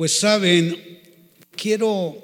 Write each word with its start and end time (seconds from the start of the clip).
Pues 0.00 0.18
saben, 0.18 0.78
quiero 1.54 2.16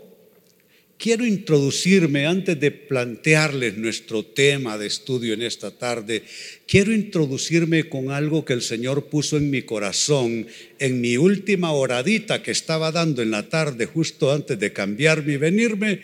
Quiero 0.99 1.27
introducirme, 1.27 2.25
antes 2.25 2.59
de 2.59 2.71
plantearles 2.71 3.77
nuestro 3.77 4.25
tema 4.25 4.79
de 4.79 4.87
estudio 4.87 5.35
en 5.35 5.43
esta 5.43 5.71
tarde, 5.71 6.23
quiero 6.67 6.91
introducirme 6.95 7.91
con 7.91 8.11
algo 8.11 8.47
que 8.47 8.55
el 8.55 8.63
Señor 8.63 9.09
puso 9.11 9.37
en 9.37 9.51
mi 9.51 9.61
corazón 9.61 10.47
en 10.79 11.03
mi 11.03 11.19
última 11.19 11.73
oradita 11.73 12.43
que 12.43 12.51
estaba 12.51 12.93
dando 12.93 13.21
en 13.21 13.31
la 13.31 13.51
tarde, 13.51 13.85
justo 13.85 14.33
antes 14.33 14.59
de 14.59 14.73
cambiarme 14.73 15.35
y 15.35 15.37
venirme. 15.37 16.01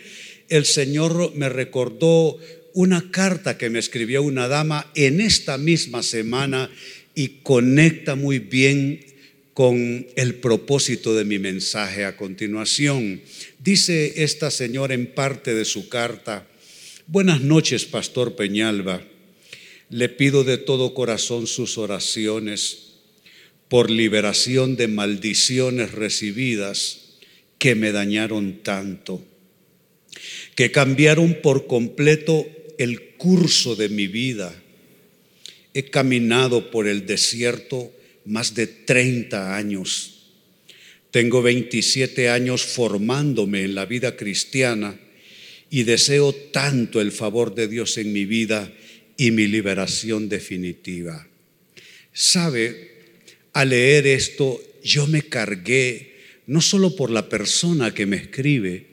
El 0.49 0.65
Señor 0.65 1.33
me 1.33 1.49
recordó 1.49 2.37
una 2.75 3.09
carta 3.09 3.57
que 3.57 3.71
me 3.71 3.79
escribió 3.79 4.21
una 4.21 4.47
dama 4.47 4.91
en 4.93 5.21
esta 5.21 5.57
misma 5.57 6.03
semana 6.03 6.69
y 7.15 7.39
conecta 7.41 8.13
muy 8.13 8.37
bien 8.37 9.12
con 9.53 10.07
el 10.15 10.35
propósito 10.35 11.13
de 11.13 11.25
mi 11.25 11.37
mensaje 11.37 12.05
a 12.05 12.17
continuación. 12.17 13.21
Dice 13.59 14.23
esta 14.23 14.49
señora 14.49 14.93
en 14.93 15.13
parte 15.13 15.53
de 15.53 15.65
su 15.65 15.89
carta, 15.89 16.47
buenas 17.07 17.41
noches, 17.41 17.85
Pastor 17.85 18.35
Peñalba. 18.35 19.03
Le 19.89 20.09
pido 20.09 20.43
de 20.43 20.57
todo 20.57 20.93
corazón 20.95 21.45
sus 21.45 21.77
oraciones 21.77 22.93
por 23.67 23.91
liberación 23.91 24.75
de 24.75 24.87
maldiciones 24.87 25.91
recibidas 25.91 27.01
que 27.59 27.75
me 27.75 27.91
dañaron 27.91 28.63
tanto, 28.63 29.23
que 30.55 30.71
cambiaron 30.71 31.41
por 31.41 31.67
completo 31.67 32.47
el 32.79 33.15
curso 33.17 33.75
de 33.75 33.89
mi 33.89 34.07
vida. 34.07 34.53
He 35.75 35.85
caminado 35.85 36.71
por 36.71 36.87
el 36.87 37.05
desierto 37.05 37.91
más 38.25 38.55
de 38.55 38.67
30 38.67 39.55
años. 39.55 40.31
Tengo 41.11 41.41
27 41.41 42.29
años 42.29 42.63
formándome 42.63 43.63
en 43.63 43.75
la 43.75 43.85
vida 43.85 44.15
cristiana 44.15 44.99
y 45.69 45.83
deseo 45.83 46.33
tanto 46.33 47.01
el 47.01 47.11
favor 47.11 47.55
de 47.55 47.67
Dios 47.67 47.97
en 47.97 48.13
mi 48.13 48.25
vida 48.25 48.73
y 49.17 49.31
mi 49.31 49.47
liberación 49.47 50.29
definitiva. 50.29 51.27
Sabe, 52.11 52.91
al 53.53 53.69
leer 53.69 54.07
esto 54.07 54.61
yo 54.83 55.07
me 55.07 55.23
cargué 55.23 56.13
no 56.45 56.61
solo 56.61 56.95
por 56.95 57.09
la 57.09 57.29
persona 57.29 57.93
que 57.93 58.05
me 58.05 58.17
escribe, 58.17 58.85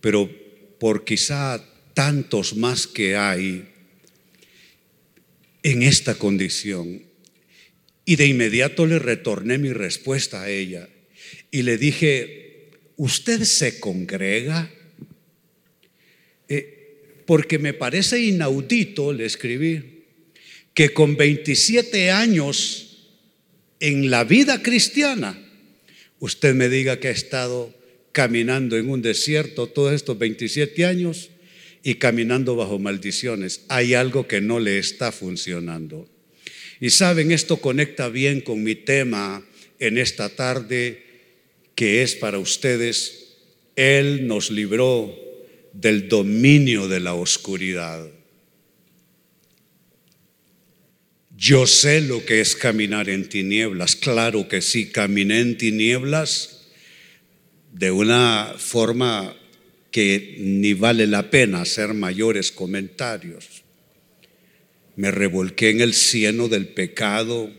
pero 0.00 0.30
por 0.78 1.04
quizá 1.04 1.64
tantos 1.94 2.56
más 2.56 2.86
que 2.86 3.16
hay 3.16 3.68
en 5.62 5.82
esta 5.82 6.14
condición. 6.14 7.05
Y 8.06 8.16
de 8.16 8.26
inmediato 8.26 8.86
le 8.86 9.00
retorné 9.00 9.58
mi 9.58 9.72
respuesta 9.72 10.42
a 10.42 10.48
ella 10.48 10.88
y 11.50 11.62
le 11.62 11.76
dije, 11.76 12.70
¿usted 12.96 13.42
se 13.42 13.80
congrega? 13.80 14.70
Eh, 16.48 17.22
porque 17.26 17.58
me 17.58 17.74
parece 17.74 18.20
inaudito, 18.20 19.12
le 19.12 19.26
escribí, 19.26 20.04
que 20.72 20.90
con 20.90 21.16
27 21.16 22.12
años 22.12 23.08
en 23.80 24.08
la 24.08 24.22
vida 24.22 24.62
cristiana, 24.62 25.36
usted 26.20 26.54
me 26.54 26.68
diga 26.68 27.00
que 27.00 27.08
ha 27.08 27.12
estado 27.12 27.74
caminando 28.12 28.76
en 28.76 28.88
un 28.88 29.02
desierto 29.02 29.66
todos 29.66 29.92
estos 29.92 30.16
27 30.16 30.86
años 30.86 31.30
y 31.82 31.96
caminando 31.96 32.54
bajo 32.54 32.78
maldiciones. 32.78 33.64
Hay 33.68 33.94
algo 33.94 34.28
que 34.28 34.40
no 34.40 34.60
le 34.60 34.78
está 34.78 35.10
funcionando. 35.10 36.08
Y 36.80 36.90
saben, 36.90 37.32
esto 37.32 37.58
conecta 37.58 38.08
bien 38.08 38.40
con 38.40 38.62
mi 38.62 38.74
tema 38.74 39.42
en 39.78 39.98
esta 39.98 40.28
tarde, 40.28 41.02
que 41.74 42.02
es 42.02 42.14
para 42.14 42.38
ustedes, 42.38 43.36
Él 43.76 44.26
nos 44.26 44.50
libró 44.50 45.14
del 45.72 46.08
dominio 46.08 46.88
de 46.88 47.00
la 47.00 47.14
oscuridad. 47.14 48.08
Yo 51.36 51.66
sé 51.66 52.00
lo 52.00 52.24
que 52.24 52.40
es 52.40 52.56
caminar 52.56 53.10
en 53.10 53.28
tinieblas, 53.28 53.94
claro 53.94 54.48
que 54.48 54.62
sí, 54.62 54.90
caminé 54.90 55.40
en 55.40 55.58
tinieblas 55.58 56.68
de 57.72 57.90
una 57.90 58.54
forma 58.56 59.36
que 59.90 60.36
ni 60.38 60.72
vale 60.72 61.06
la 61.06 61.30
pena 61.30 61.60
hacer 61.60 61.92
mayores 61.92 62.50
comentarios 62.52 63.65
me 64.96 65.10
revolqué 65.10 65.70
en 65.70 65.82
el 65.82 65.94
cieno 65.94 66.48
del 66.48 66.68
pecado, 66.68 67.50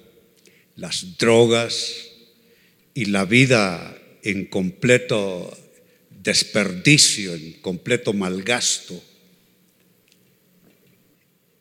las 0.75 1.17
drogas 1.17 2.09
y 2.93 3.05
la 3.05 3.25
vida 3.25 3.97
en 4.23 4.45
completo 4.45 5.55
desperdicio, 6.09 7.35
en 7.35 7.53
completo 7.61 8.11
malgasto. 8.13 9.01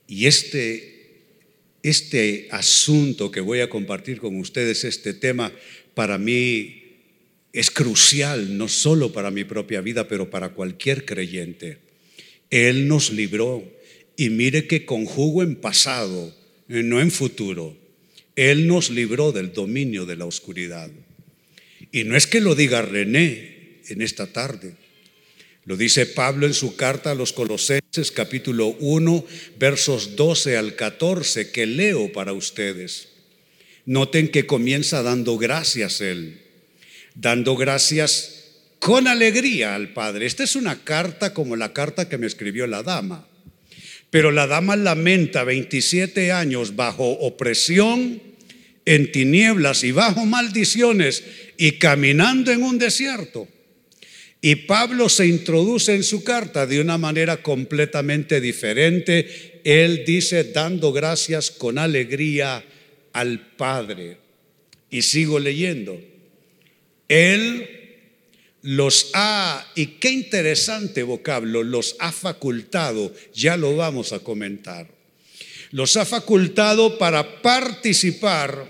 Y 0.08 0.26
este, 0.26 1.20
este 1.82 2.48
asunto 2.50 3.30
que 3.30 3.40
voy 3.40 3.60
a 3.60 3.68
compartir 3.68 4.18
con 4.18 4.36
ustedes, 4.36 4.84
este 4.84 5.12
tema, 5.12 5.52
para 5.94 6.16
mí 6.16 6.82
es 7.52 7.70
crucial, 7.70 8.56
no 8.56 8.68
solo 8.68 9.12
para 9.12 9.30
mi 9.30 9.44
propia 9.44 9.82
vida, 9.82 10.08
pero 10.08 10.30
para 10.30 10.50
cualquier 10.50 11.04
creyente. 11.04 11.78
Él 12.50 12.88
nos 12.88 13.10
libró 13.10 13.75
y 14.16 14.30
mire 14.30 14.66
que 14.66 14.84
conjugo 14.84 15.42
en 15.42 15.56
pasado, 15.56 16.34
eh, 16.68 16.82
no 16.82 17.00
en 17.00 17.10
futuro. 17.10 17.76
Él 18.34 18.66
nos 18.66 18.90
libró 18.90 19.32
del 19.32 19.52
dominio 19.52 20.06
de 20.06 20.16
la 20.16 20.26
oscuridad. 20.26 20.90
Y 21.92 22.04
no 22.04 22.16
es 22.16 22.26
que 22.26 22.40
lo 22.40 22.54
diga 22.54 22.82
René 22.82 23.80
en 23.88 24.02
esta 24.02 24.26
tarde. 24.26 24.74
Lo 25.64 25.76
dice 25.76 26.06
Pablo 26.06 26.46
en 26.46 26.54
su 26.54 26.76
carta 26.76 27.10
a 27.10 27.14
los 27.14 27.32
Colosenses 27.32 28.12
capítulo 28.14 28.68
1 28.78 29.26
versos 29.58 30.14
12 30.14 30.56
al 30.56 30.76
14 30.76 31.50
que 31.50 31.66
leo 31.66 32.12
para 32.12 32.32
ustedes. 32.32 33.08
Noten 33.84 34.28
que 34.28 34.46
comienza 34.46 35.02
dando 35.02 35.38
gracias 35.38 36.00
él, 36.00 36.40
dando 37.14 37.56
gracias 37.56 38.44
con 38.78 39.08
alegría 39.08 39.74
al 39.74 39.92
Padre. 39.92 40.26
Esta 40.26 40.44
es 40.44 40.56
una 40.56 40.84
carta 40.84 41.34
como 41.34 41.56
la 41.56 41.72
carta 41.72 42.08
que 42.08 42.18
me 42.18 42.26
escribió 42.26 42.66
la 42.66 42.82
dama. 42.82 43.26
Pero 44.10 44.30
la 44.30 44.46
dama 44.46 44.76
lamenta 44.76 45.44
27 45.44 46.32
años 46.32 46.76
bajo 46.76 47.04
opresión, 47.04 48.22
en 48.84 49.10
tinieblas 49.10 49.82
y 49.84 49.92
bajo 49.92 50.24
maldiciones 50.26 51.24
y 51.56 51.72
caminando 51.72 52.52
en 52.52 52.62
un 52.62 52.78
desierto. 52.78 53.48
Y 54.40 54.54
Pablo 54.54 55.08
se 55.08 55.26
introduce 55.26 55.94
en 55.94 56.04
su 56.04 56.22
carta 56.22 56.66
de 56.66 56.80
una 56.80 56.98
manera 56.98 57.38
completamente 57.38 58.40
diferente. 58.40 59.60
Él 59.64 60.04
dice, 60.06 60.44
dando 60.44 60.92
gracias 60.92 61.50
con 61.50 61.78
alegría 61.78 62.64
al 63.12 63.40
Padre. 63.56 64.18
Y 64.88 65.02
sigo 65.02 65.40
leyendo. 65.40 66.00
Él 67.08 67.85
los 68.66 69.10
ha, 69.14 69.64
y 69.76 69.86
qué 70.00 70.10
interesante 70.10 71.04
vocablo, 71.04 71.62
los 71.62 71.94
ha 72.00 72.10
facultado, 72.10 73.14
ya 73.32 73.56
lo 73.56 73.76
vamos 73.76 74.12
a 74.12 74.18
comentar, 74.18 74.88
los 75.70 75.96
ha 75.96 76.04
facultado 76.04 76.98
para 76.98 77.42
participar 77.42 78.66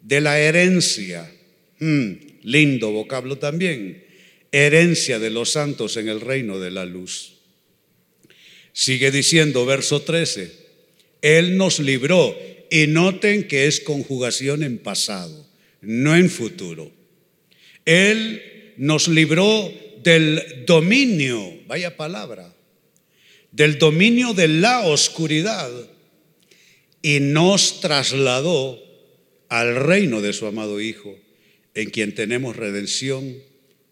de 0.00 0.20
la 0.20 0.40
herencia. 0.40 1.32
Mm, 1.78 2.12
lindo 2.42 2.90
vocablo 2.90 3.38
también, 3.38 4.04
herencia 4.50 5.20
de 5.20 5.30
los 5.30 5.52
santos 5.52 5.96
en 5.96 6.08
el 6.08 6.20
reino 6.20 6.58
de 6.58 6.72
la 6.72 6.84
luz. 6.84 7.34
Sigue 8.72 9.12
diciendo 9.12 9.64
verso 9.64 10.02
13, 10.02 10.52
Él 11.22 11.56
nos 11.56 11.78
libró 11.78 12.36
y 12.72 12.88
noten 12.88 13.46
que 13.46 13.68
es 13.68 13.78
conjugación 13.78 14.64
en 14.64 14.78
pasado, 14.78 15.46
no 15.80 16.16
en 16.16 16.28
futuro. 16.28 16.90
Él 17.84 18.51
nos 18.82 19.06
libró 19.06 19.72
del 20.02 20.64
dominio, 20.66 21.38
vaya 21.68 21.96
palabra, 21.96 22.52
del 23.52 23.78
dominio 23.78 24.34
de 24.34 24.48
la 24.48 24.80
oscuridad 24.80 25.70
y 27.00 27.20
nos 27.20 27.80
trasladó 27.80 28.82
al 29.48 29.76
reino 29.76 30.20
de 30.20 30.32
su 30.32 30.46
amado 30.46 30.80
Hijo, 30.80 31.16
en 31.74 31.90
quien 31.90 32.12
tenemos 32.16 32.56
redención, 32.56 33.36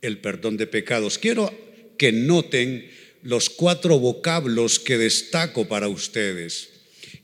el 0.02 0.18
perdón 0.18 0.56
de 0.56 0.66
pecados. 0.66 1.18
Quiero 1.18 1.54
que 1.96 2.10
noten 2.10 2.90
los 3.22 3.48
cuatro 3.48 4.00
vocablos 4.00 4.80
que 4.80 4.98
destaco 4.98 5.68
para 5.68 5.86
ustedes, 5.86 6.70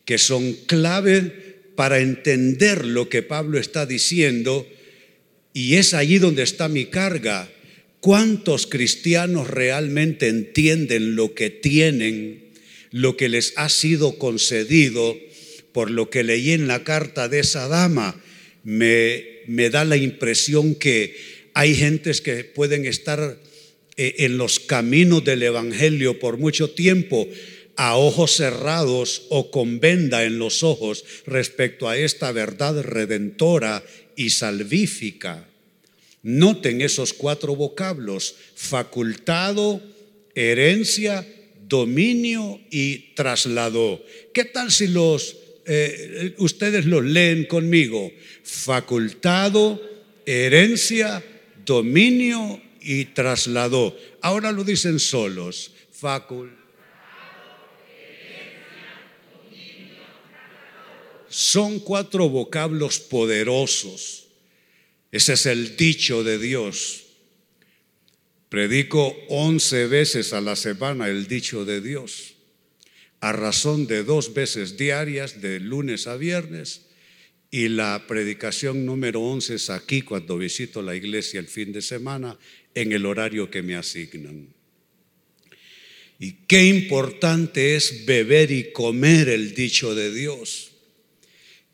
que 0.04 0.18
son 0.18 0.52
clave 0.66 1.64
para 1.74 1.98
entender 1.98 2.84
lo 2.84 3.08
que 3.08 3.22
Pablo 3.22 3.58
está 3.58 3.86
diciendo 3.86 4.64
y 5.52 5.74
es 5.74 5.94
allí 5.94 6.18
donde 6.20 6.44
está 6.44 6.68
mi 6.68 6.84
carga. 6.84 7.50
¿Cuántos 8.06 8.68
cristianos 8.68 9.50
realmente 9.50 10.28
entienden 10.28 11.16
lo 11.16 11.34
que 11.34 11.50
tienen, 11.50 12.52
lo 12.92 13.16
que 13.16 13.28
les 13.28 13.52
ha 13.56 13.68
sido 13.68 14.16
concedido? 14.16 15.18
Por 15.72 15.90
lo 15.90 16.08
que 16.08 16.22
leí 16.22 16.52
en 16.52 16.68
la 16.68 16.84
carta 16.84 17.28
de 17.28 17.40
esa 17.40 17.66
dama, 17.66 18.22
me, 18.62 19.40
me 19.48 19.70
da 19.70 19.84
la 19.84 19.96
impresión 19.96 20.76
que 20.76 21.16
Hay 21.52 21.74
gentes 21.74 22.20
que 22.20 22.44
pueden 22.44 22.86
estar 22.86 23.40
eh, 23.96 24.14
en 24.18 24.38
los 24.38 24.60
caminos 24.60 25.24
del 25.24 25.42
Evangelio 25.42 26.20
por 26.20 26.38
mucho 26.38 26.70
tiempo 26.70 27.26
a 27.74 27.96
ojos 27.96 28.36
cerrados 28.36 29.24
o 29.30 29.50
con 29.50 29.80
venda 29.80 30.22
en 30.22 30.38
los 30.38 30.62
ojos 30.62 31.04
respecto 31.26 31.88
a 31.88 31.98
esta 31.98 32.30
verdad 32.30 32.82
redentora 32.82 33.82
y 34.14 34.30
salvífica. 34.30 35.48
Noten 36.26 36.80
esos 36.80 37.12
cuatro 37.12 37.54
vocablos, 37.54 38.34
facultado, 38.56 39.80
herencia, 40.34 41.24
dominio 41.68 42.60
y 42.68 43.14
traslado. 43.14 44.04
¿Qué 44.34 44.44
tal 44.44 44.72
si 44.72 44.88
los 44.88 45.36
eh, 45.66 46.34
ustedes 46.38 46.84
los 46.84 47.04
leen 47.04 47.44
conmigo? 47.44 48.10
Facultado, 48.42 49.80
herencia, 50.26 51.22
dominio 51.64 52.60
y 52.80 53.04
traslado. 53.04 53.96
Ahora 54.20 54.50
lo 54.50 54.64
dicen 54.64 54.98
solos. 54.98 55.70
Facultado 55.92 56.66
Son 61.28 61.78
cuatro 61.78 62.28
vocablos 62.28 62.98
poderosos. 62.98 64.25
Ese 65.16 65.32
es 65.32 65.46
el 65.46 65.78
dicho 65.78 66.22
de 66.22 66.38
Dios. 66.38 67.06
Predico 68.50 69.16
once 69.30 69.86
veces 69.86 70.34
a 70.34 70.42
la 70.42 70.56
semana 70.56 71.08
el 71.08 71.26
dicho 71.26 71.64
de 71.64 71.80
Dios, 71.80 72.34
a 73.20 73.32
razón 73.32 73.86
de 73.86 74.04
dos 74.04 74.34
veces 74.34 74.76
diarias, 74.76 75.40
de 75.40 75.58
lunes 75.58 76.06
a 76.06 76.18
viernes, 76.18 76.82
y 77.50 77.68
la 77.68 78.06
predicación 78.06 78.84
número 78.84 79.22
once 79.22 79.54
es 79.54 79.70
aquí 79.70 80.02
cuando 80.02 80.36
visito 80.36 80.82
la 80.82 80.94
iglesia 80.94 81.40
el 81.40 81.48
fin 81.48 81.72
de 81.72 81.80
semana, 81.80 82.38
en 82.74 82.92
el 82.92 83.06
horario 83.06 83.50
que 83.50 83.62
me 83.62 83.74
asignan. 83.74 84.48
Y 86.18 86.32
qué 86.46 86.66
importante 86.66 87.74
es 87.74 88.04
beber 88.04 88.50
y 88.50 88.70
comer 88.70 89.30
el 89.30 89.54
dicho 89.54 89.94
de 89.94 90.12
Dios. 90.12 90.72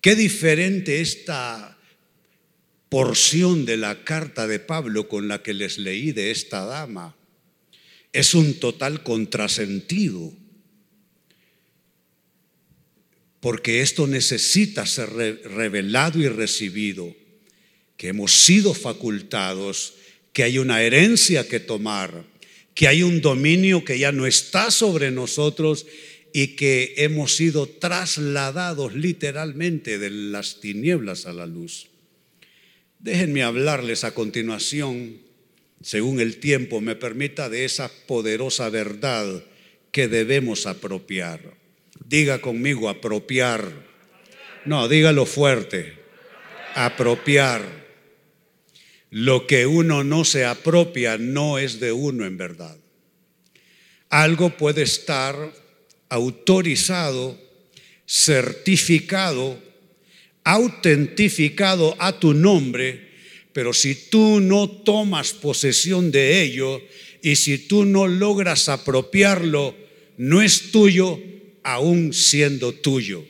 Qué 0.01 0.15
diferente 0.15 1.01
esta 1.01 1.72
porción 2.93 3.65
de 3.65 3.79
la 3.79 4.05
carta 4.05 4.47
de 4.47 4.59
Pablo 4.59 5.09
con 5.09 5.27
la 5.27 5.43
que 5.43 5.55
les 5.55 5.79
leí 5.79 6.13
de 6.13 6.31
esta 6.31 6.67
dama. 6.67 7.17
Es 8.13 8.35
un 8.35 8.61
total 8.61 9.03
contrasentido. 9.03 10.31
Porque 13.41 13.81
esto 13.81 14.07
necesita 14.07 14.85
ser 14.85 15.09
revelado 15.09 16.19
y 16.21 16.29
recibido, 16.29 17.17
que 17.97 18.09
hemos 18.09 18.33
sido 18.45 18.75
facultados, 18.75 19.95
que 20.35 20.43
hay 20.43 20.59
una 20.59 20.83
herencia 20.83 21.49
que 21.49 21.61
tomar, 21.61 22.27
que 22.75 22.89
hay 22.89 23.03
un 23.03 23.23
dominio 23.23 23.87
que 23.87 23.99
ya 23.99 24.13
no 24.13 24.27
está 24.27 24.71
sobre 24.71 25.11
nosotros 25.11 25.87
y 26.35 26.49
que 26.57 26.93
hemos 26.99 27.37
sido 27.37 27.67
trasladados 27.67 28.95
literalmente 28.95 29.99
de 29.99 30.11
las 30.11 30.61
tinieblas 30.61 31.25
a 31.25 31.33
la 31.33 31.47
luz. 31.47 31.89
Déjenme 33.03 33.43
hablarles 33.43 34.05
a 34.05 34.15
continuación, 34.15 35.19
según 35.83 36.21
el 36.21 36.39
tiempo 36.39 36.81
me 36.81 36.95
permita, 36.95 37.49
de 37.49 37.65
esa 37.65 37.91
poderosa 38.07 38.71
verdad 38.71 39.43
que 39.91 40.07
debemos 40.07 40.67
apropiar. 40.67 41.41
Diga 42.07 42.41
conmigo, 42.41 42.89
apropiar. 42.89 43.73
No, 44.65 44.87
dígalo 44.87 45.27
fuerte. 45.27 45.95
Apropiar. 46.77 47.63
Lo 49.11 49.49
que 49.49 49.67
uno 49.67 50.05
no 50.05 50.25
se 50.25 50.45
apropia 50.45 51.19
no 51.19 51.59
es 51.59 51.81
de 51.81 51.91
uno 51.91 52.25
en 52.25 52.37
verdad. 52.39 52.77
Algo 54.11 54.57
puede 54.57 54.83
estar 54.83 55.53
autorizado, 56.09 57.37
certificado, 58.07 59.61
autentificado 60.45 61.97
a 61.99 62.19
tu 62.19 62.35
nombre, 62.35 63.13
pero 63.53 63.73
si 63.73 63.95
tú 63.95 64.41
no 64.41 64.69
tomas 64.69 65.33
posesión 65.33 66.11
de 66.11 66.43
ello 66.43 66.81
y 67.23 67.37
si 67.37 67.59
tú 67.59 67.85
no 67.85 68.07
logras 68.07 68.69
apropiarlo, 68.69 69.77
no 70.17 70.43
es 70.43 70.73
tuyo 70.73 71.21
aún 71.63 72.13
siendo 72.13 72.73
tuyo. 72.73 73.25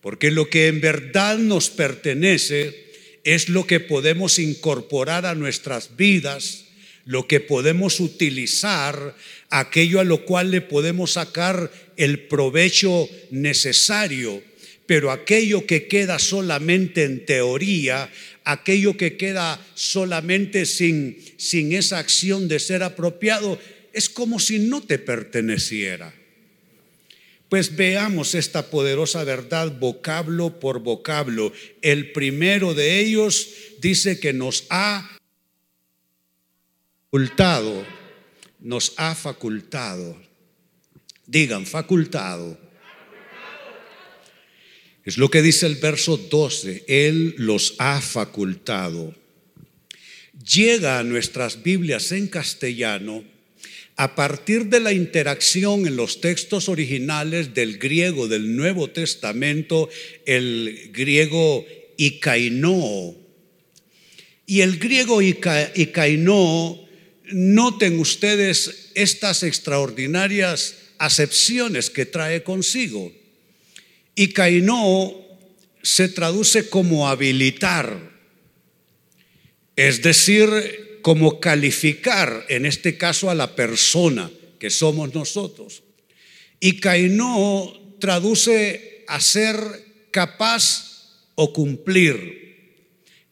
Porque 0.00 0.30
lo 0.30 0.48
que 0.48 0.68
en 0.68 0.80
verdad 0.80 1.38
nos 1.38 1.70
pertenece 1.70 2.90
es 3.24 3.48
lo 3.48 3.66
que 3.66 3.80
podemos 3.80 4.38
incorporar 4.38 5.26
a 5.26 5.34
nuestras 5.34 5.96
vidas, 5.96 6.64
lo 7.04 7.26
que 7.26 7.40
podemos 7.40 8.00
utilizar 8.00 9.14
aquello 9.50 10.00
a 10.00 10.04
lo 10.04 10.24
cual 10.24 10.50
le 10.50 10.60
podemos 10.60 11.12
sacar 11.12 11.70
el 11.96 12.20
provecho 12.28 13.08
necesario, 13.30 14.42
pero 14.90 15.12
aquello 15.12 15.68
que 15.68 15.86
queda 15.86 16.18
solamente 16.18 17.04
en 17.04 17.24
teoría, 17.24 18.10
aquello 18.42 18.96
que 18.96 19.16
queda 19.16 19.64
solamente 19.74 20.66
sin, 20.66 21.16
sin 21.36 21.72
esa 21.72 22.00
acción 22.00 22.48
de 22.48 22.58
ser 22.58 22.82
apropiado, 22.82 23.56
es 23.92 24.08
como 24.08 24.40
si 24.40 24.58
no 24.58 24.82
te 24.82 24.98
perteneciera. 24.98 26.12
Pues 27.48 27.76
veamos 27.76 28.34
esta 28.34 28.68
poderosa 28.68 29.22
verdad 29.22 29.78
vocablo 29.78 30.58
por 30.58 30.80
vocablo. 30.80 31.52
El 31.82 32.10
primero 32.10 32.74
de 32.74 32.98
ellos 32.98 33.48
dice 33.78 34.18
que 34.18 34.32
nos 34.32 34.66
ha 34.70 35.08
facultado 37.12 37.86
nos 38.58 38.92
ha 38.96 39.14
facultado. 39.14 40.20
Digan, 41.26 41.64
facultado. 41.64 42.69
Es 45.10 45.18
lo 45.18 45.28
que 45.28 45.42
dice 45.42 45.66
el 45.66 45.74
verso 45.74 46.16
12. 46.16 46.84
Él 46.86 47.34
los 47.36 47.74
ha 47.78 48.00
facultado. 48.00 49.12
Llega 50.54 51.00
a 51.00 51.02
nuestras 51.02 51.64
Biblias 51.64 52.12
en 52.12 52.28
castellano 52.28 53.24
a 53.96 54.14
partir 54.14 54.66
de 54.66 54.78
la 54.78 54.92
interacción 54.92 55.88
en 55.88 55.96
los 55.96 56.20
textos 56.20 56.68
originales 56.68 57.54
del 57.54 57.78
griego 57.78 58.28
del 58.28 58.54
Nuevo 58.54 58.90
Testamento, 58.90 59.88
el 60.26 60.92
griego 60.92 61.66
ikainó. 61.96 63.16
Y 64.46 64.60
el 64.60 64.78
griego 64.78 65.20
ikainó 65.22 66.86
noten 67.24 67.98
ustedes 67.98 68.92
estas 68.94 69.42
extraordinarias 69.42 70.76
acepciones 70.98 71.90
que 71.90 72.06
trae 72.06 72.44
consigo. 72.44 73.18
Y 74.14 74.32
cainó 74.32 75.14
se 75.82 76.08
traduce 76.08 76.68
como 76.68 77.08
habilitar, 77.08 78.10
es 79.76 80.02
decir, 80.02 80.98
como 81.02 81.40
calificar, 81.40 82.44
en 82.48 82.66
este 82.66 82.98
caso 82.98 83.30
a 83.30 83.34
la 83.34 83.54
persona 83.54 84.30
que 84.58 84.70
somos 84.70 85.14
nosotros. 85.14 85.82
Y 86.58 86.80
cainó 86.80 87.72
traduce 87.98 89.04
a 89.08 89.20
ser 89.20 89.56
capaz 90.10 91.24
o 91.34 91.52
cumplir. 91.52 92.38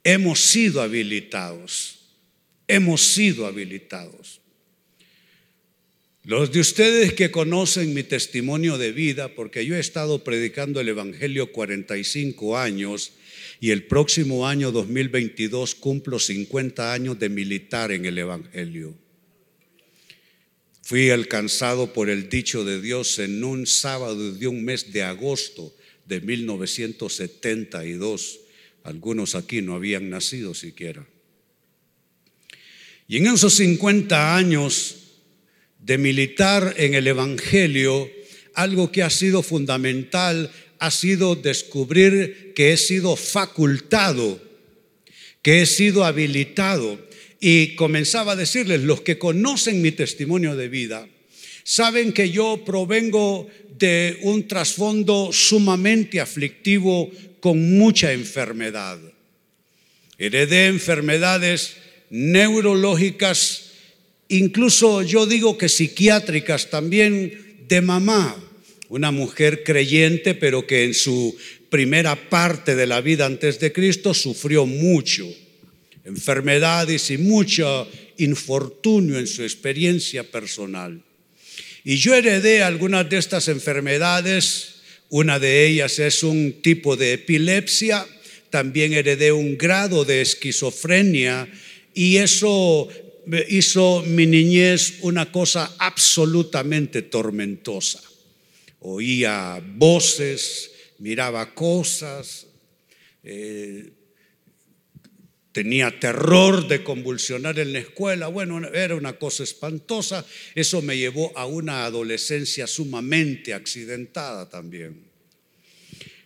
Hemos 0.05 0.41
sido 0.41 0.81
habilitados 0.81 1.99
hemos 2.69 3.01
sido 3.01 3.47
habilitados. 3.47 4.38
Los 6.25 6.53
de 6.53 6.61
ustedes 6.61 7.15
que 7.15 7.31
conocen 7.31 7.95
mi 7.95 8.03
testimonio 8.03 8.77
de 8.77 8.93
vida, 8.93 9.35
porque 9.35 9.65
yo 9.65 9.77
he 9.77 9.81
estado 9.81 10.25
predicando 10.25 10.81
el 10.81 10.89
Evangelio 10.89 11.53
45 11.53 12.59
años 12.59 13.13
y 13.61 13.71
el 13.71 13.85
próximo 13.85 14.47
año 14.47 14.71
2022 14.73 15.75
cumplo 15.75 16.19
50 16.19 16.93
años 16.93 17.19
de 17.19 17.29
militar 17.29 17.93
en 17.93 18.05
el 18.05 18.19
Evangelio. 18.19 18.95
Fui 20.83 21.09
alcanzado 21.11 21.93
por 21.93 22.11
el 22.11 22.29
dicho 22.29 22.65
de 22.65 22.81
Dios 22.81 23.19
en 23.19 23.43
un 23.45 23.67
sábado 23.67 24.33
de 24.33 24.47
un 24.47 24.65
mes 24.65 24.93
de 24.93 25.03
agosto 25.03 25.75
de 26.07 26.21
1972. 26.21 28.41
Algunos 28.85 29.35
aquí 29.35 29.61
no 29.61 29.75
habían 29.75 30.11
nacido 30.11 30.55
siquiera. 30.55 31.07
Y 33.07 33.19
en 33.19 33.27
esos 33.27 33.53
50 33.55 34.37
años 34.37 35.08
de 35.88 35.97
militar 35.97 36.75
en 36.76 36.92
el 36.92 37.07
Evangelio, 37.07 38.11
algo 38.52 38.92
que 38.92 39.02
ha 39.02 39.09
sido 39.09 39.42
fundamental 39.42 40.50
ha 40.80 40.90
sido 40.90 41.35
descubrir 41.35 42.52
que 42.54 42.73
he 42.75 42.76
sido 42.76 43.16
facultado, 43.16 44.38
que 45.40 45.62
he 45.62 45.66
sido 45.66 46.04
habilitado. 46.04 47.00
Y 47.40 47.75
comenzaba 47.75 48.33
a 48.33 48.37
decirles, 48.37 48.83
los 48.83 49.00
que 49.00 49.16
conocen 49.18 49.80
mi 49.80 49.90
testimonio 49.90 50.57
de 50.57 50.68
vida, 50.68 51.09
saben 51.64 52.12
que 52.12 52.30
yo 52.30 52.64
provengo 52.66 53.49
de 53.78 54.18
un 54.23 54.47
trasfondo 54.47 55.30
sumamente 55.33 56.21
aflictivo 56.21 57.11
con 57.40 57.78
mucha 57.78 58.12
enfermedad. 58.12 58.99
Heredé 60.18 60.66
enfermedades 60.66 61.76
neurológicas, 62.11 63.68
incluso 64.29 65.03
yo 65.03 65.27
digo 65.27 65.57
que 65.57 65.69
psiquiátricas 65.69 66.71
también 66.71 67.65
de 67.69 67.81
mamá, 67.81 68.37
una 68.89 69.11
mujer 69.11 69.63
creyente, 69.65 70.35
pero 70.35 70.67
que 70.67 70.85
en 70.85 70.95
su 70.95 71.37
primera 71.71 72.17
parte 72.29 72.75
de 72.75 72.87
la 72.87 73.01
vida 73.01 73.27
antes 73.27 73.61
de 73.61 73.73
Cristo 73.73 74.15
sufrió 74.15 74.67
mucho, 74.67 75.27
enfermedades 76.05 77.11
y 77.11 77.19
mucho 77.19 77.89
infortunio 78.17 79.19
en 79.19 79.27
su 79.27 79.43
experiencia 79.43 80.25
personal. 80.25 81.03
Y 81.85 81.97
yo 81.97 82.15
heredé 82.15 82.63
algunas 82.63 83.09
de 83.09 83.19
estas 83.19 83.49
enfermedades, 83.49 84.77
una 85.11 85.39
de 85.39 85.67
ellas 85.67 85.99
es 85.99 86.23
un 86.23 86.61
tipo 86.63 86.97
de 86.97 87.15
epilepsia, 87.15 88.07
también 88.51 88.93
heredé 88.93 89.33
un 89.33 89.57
grado 89.57 90.05
de 90.05 90.23
esquizofrenia 90.23 91.49
y 91.95 92.17
eso 92.17 92.89
hizo 93.49 94.03
mi 94.07 94.27
niñez 94.27 94.99
una 95.03 95.31
cosa 95.31 95.75
absolutamente 95.79 97.03
tormentosa. 97.03 98.01
Oía 98.81 99.63
voces, 99.65 100.71
miraba 100.99 101.55
cosas, 101.55 102.47
eh, 103.23 103.93
tenía 105.53 105.99
terror 105.99 106.69
de 106.69 106.85
convulsionar 106.85 107.59
en 107.59 107.73
la 107.73 107.81
escuela. 107.81 108.29
Bueno, 108.29 108.67
era 108.73 108.95
una 108.95 109.19
cosa 109.19 109.43
espantosa. 109.43 110.25
Eso 110.55 110.83
me 110.83 110.97
llevó 110.97 111.37
a 111.37 111.47
una 111.47 111.85
adolescencia 111.85 112.67
sumamente 112.67 113.53
accidentada 113.53 114.49
también. 114.49 115.09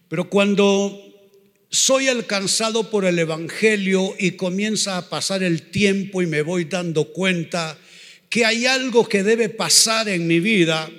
Pero 0.09 0.29
cuando 0.29 1.12
soy 1.73 2.09
alcanzado 2.09 2.91
por 2.91 3.07
el 3.07 3.19
Evangelio 3.19 4.15
y 4.19 4.33
comienza 4.33 4.99
a 4.99 5.09
pasar 5.09 5.43
el 5.43 5.63
tiempo 5.71 6.21
y 6.21 6.27
me 6.27 6.43
voy 6.43 6.67
dando 6.67 7.07
cuenta 7.07 7.79
que 8.29 8.45
hay 8.45 8.67
algo 8.67 9.09
que 9.09 9.23
debe 9.23 9.49
pasar 9.49 10.07
en 10.11 10.27
mi 10.27 10.39
vida. 10.39 10.91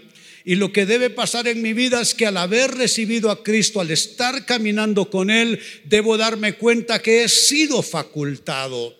Y 0.43 0.55
lo 0.55 0.73
que 0.73 0.87
debe 0.87 1.11
pasar 1.11 1.47
en 1.47 1.61
mi 1.61 1.73
vida 1.73 2.01
es 2.01 2.15
que 2.15 2.25
al 2.25 2.37
haber 2.37 2.71
recibido 2.71 3.29
a 3.29 3.43
Cristo, 3.43 3.81
al 3.81 3.91
estar 3.91 4.45
caminando 4.45 5.11
con 5.11 5.29
Él, 5.29 5.59
debo 5.85 6.17
darme 6.17 6.55
cuenta 6.55 7.01
que 7.01 7.23
he 7.23 7.29
sido 7.29 7.83
facultado, 7.83 8.97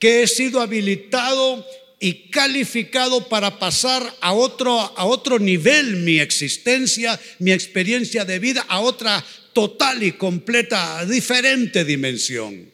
que 0.00 0.24
he 0.24 0.26
sido 0.26 0.60
habilitado 0.60 1.64
y 2.00 2.30
calificado 2.30 3.28
para 3.28 3.60
pasar 3.60 4.02
a 4.20 4.32
otro, 4.32 4.76
a 4.76 5.04
otro 5.04 5.38
nivel 5.38 5.98
mi 5.98 6.18
existencia, 6.18 7.18
mi 7.38 7.52
experiencia 7.52 8.24
de 8.24 8.40
vida, 8.40 8.66
a 8.68 8.80
otra 8.80 9.24
total 9.52 10.02
y 10.02 10.12
completa, 10.12 11.04
diferente 11.04 11.84
dimensión. 11.84 12.70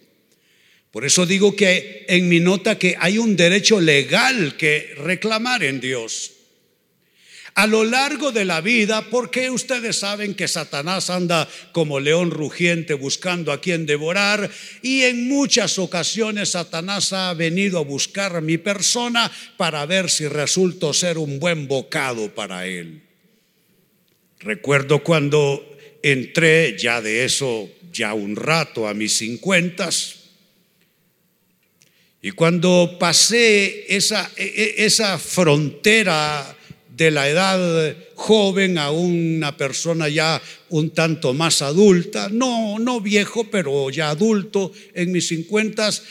Por 0.90 1.04
eso 1.04 1.26
digo 1.26 1.54
que 1.54 2.06
en 2.08 2.28
mi 2.28 2.40
nota 2.40 2.78
que 2.78 2.96
hay 2.98 3.18
un 3.18 3.36
derecho 3.36 3.80
legal 3.80 4.56
que 4.56 4.94
reclamar 4.96 5.62
en 5.62 5.80
Dios. 5.80 6.32
A 7.54 7.66
lo 7.66 7.82
largo 7.82 8.30
de 8.30 8.44
la 8.44 8.60
vida, 8.60 9.10
porque 9.10 9.50
ustedes 9.50 9.98
saben 9.98 10.34
que 10.34 10.46
Satanás 10.46 11.10
anda 11.10 11.48
como 11.72 11.98
león 11.98 12.30
rugiente 12.30 12.94
buscando 12.94 13.50
a 13.50 13.60
quien 13.60 13.84
devorar 13.84 14.48
y 14.80 15.02
en 15.02 15.28
muchas 15.28 15.78
ocasiones 15.78 16.50
Satanás 16.50 17.12
ha 17.12 17.34
venido 17.34 17.78
a 17.78 17.84
buscar 17.84 18.36
a 18.36 18.40
mi 18.40 18.58
persona 18.58 19.30
para 19.56 19.84
ver 19.86 20.08
si 20.08 20.28
resulto 20.28 20.94
ser 20.94 21.18
un 21.18 21.40
buen 21.40 21.66
bocado 21.66 22.32
para 22.32 22.66
él. 22.66 23.02
Recuerdo 24.38 25.02
cuando 25.02 25.77
entré 26.02 26.76
ya 26.78 27.00
de 27.00 27.24
eso, 27.24 27.68
ya 27.92 28.14
un 28.14 28.36
rato 28.36 28.86
a 28.88 28.94
mis 28.94 29.18
cincuentas. 29.18 30.16
Y 32.20 32.32
cuando 32.32 32.96
pasé 32.98 33.94
esa, 33.94 34.30
e, 34.36 34.44
e, 34.44 34.84
esa 34.84 35.18
frontera 35.18 36.56
de 36.96 37.10
la 37.12 37.28
edad 37.28 37.96
joven 38.16 38.76
a 38.76 38.90
una 38.90 39.56
persona 39.56 40.08
ya 40.08 40.42
un 40.70 40.90
tanto 40.90 41.32
más 41.32 41.62
adulta, 41.62 42.28
no, 42.28 42.80
no 42.80 43.00
viejo, 43.00 43.44
pero 43.44 43.88
ya 43.90 44.10
adulto 44.10 44.72
en 44.94 45.12
mis 45.12 45.28
cincuentas, 45.28 46.02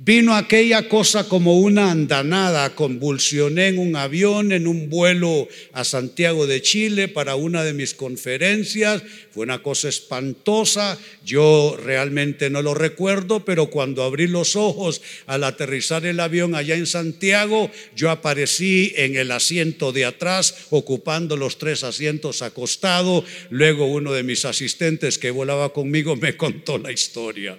Vino 0.00 0.36
aquella 0.36 0.88
cosa 0.88 1.28
como 1.28 1.58
una 1.58 1.90
andanada, 1.90 2.76
convulsioné 2.76 3.66
en 3.66 3.80
un 3.80 3.96
avión, 3.96 4.52
en 4.52 4.68
un 4.68 4.88
vuelo 4.88 5.48
a 5.72 5.82
Santiago 5.82 6.46
de 6.46 6.62
Chile 6.62 7.08
para 7.08 7.34
una 7.34 7.64
de 7.64 7.72
mis 7.72 7.94
conferencias, 7.94 9.02
fue 9.32 9.42
una 9.42 9.60
cosa 9.60 9.88
espantosa, 9.88 10.96
yo 11.24 11.76
realmente 11.82 12.48
no 12.48 12.62
lo 12.62 12.74
recuerdo, 12.74 13.44
pero 13.44 13.70
cuando 13.70 14.04
abrí 14.04 14.28
los 14.28 14.54
ojos 14.54 15.02
al 15.26 15.42
aterrizar 15.42 16.06
el 16.06 16.20
avión 16.20 16.54
allá 16.54 16.76
en 16.76 16.86
Santiago, 16.86 17.68
yo 17.96 18.12
aparecí 18.12 18.92
en 18.94 19.16
el 19.16 19.32
asiento 19.32 19.90
de 19.90 20.04
atrás, 20.04 20.68
ocupando 20.70 21.36
los 21.36 21.58
tres 21.58 21.82
asientos 21.82 22.42
acostado, 22.42 23.24
luego 23.50 23.86
uno 23.86 24.12
de 24.12 24.22
mis 24.22 24.44
asistentes 24.44 25.18
que 25.18 25.32
volaba 25.32 25.72
conmigo 25.72 26.14
me 26.14 26.36
contó 26.36 26.78
la 26.78 26.92
historia. 26.92 27.58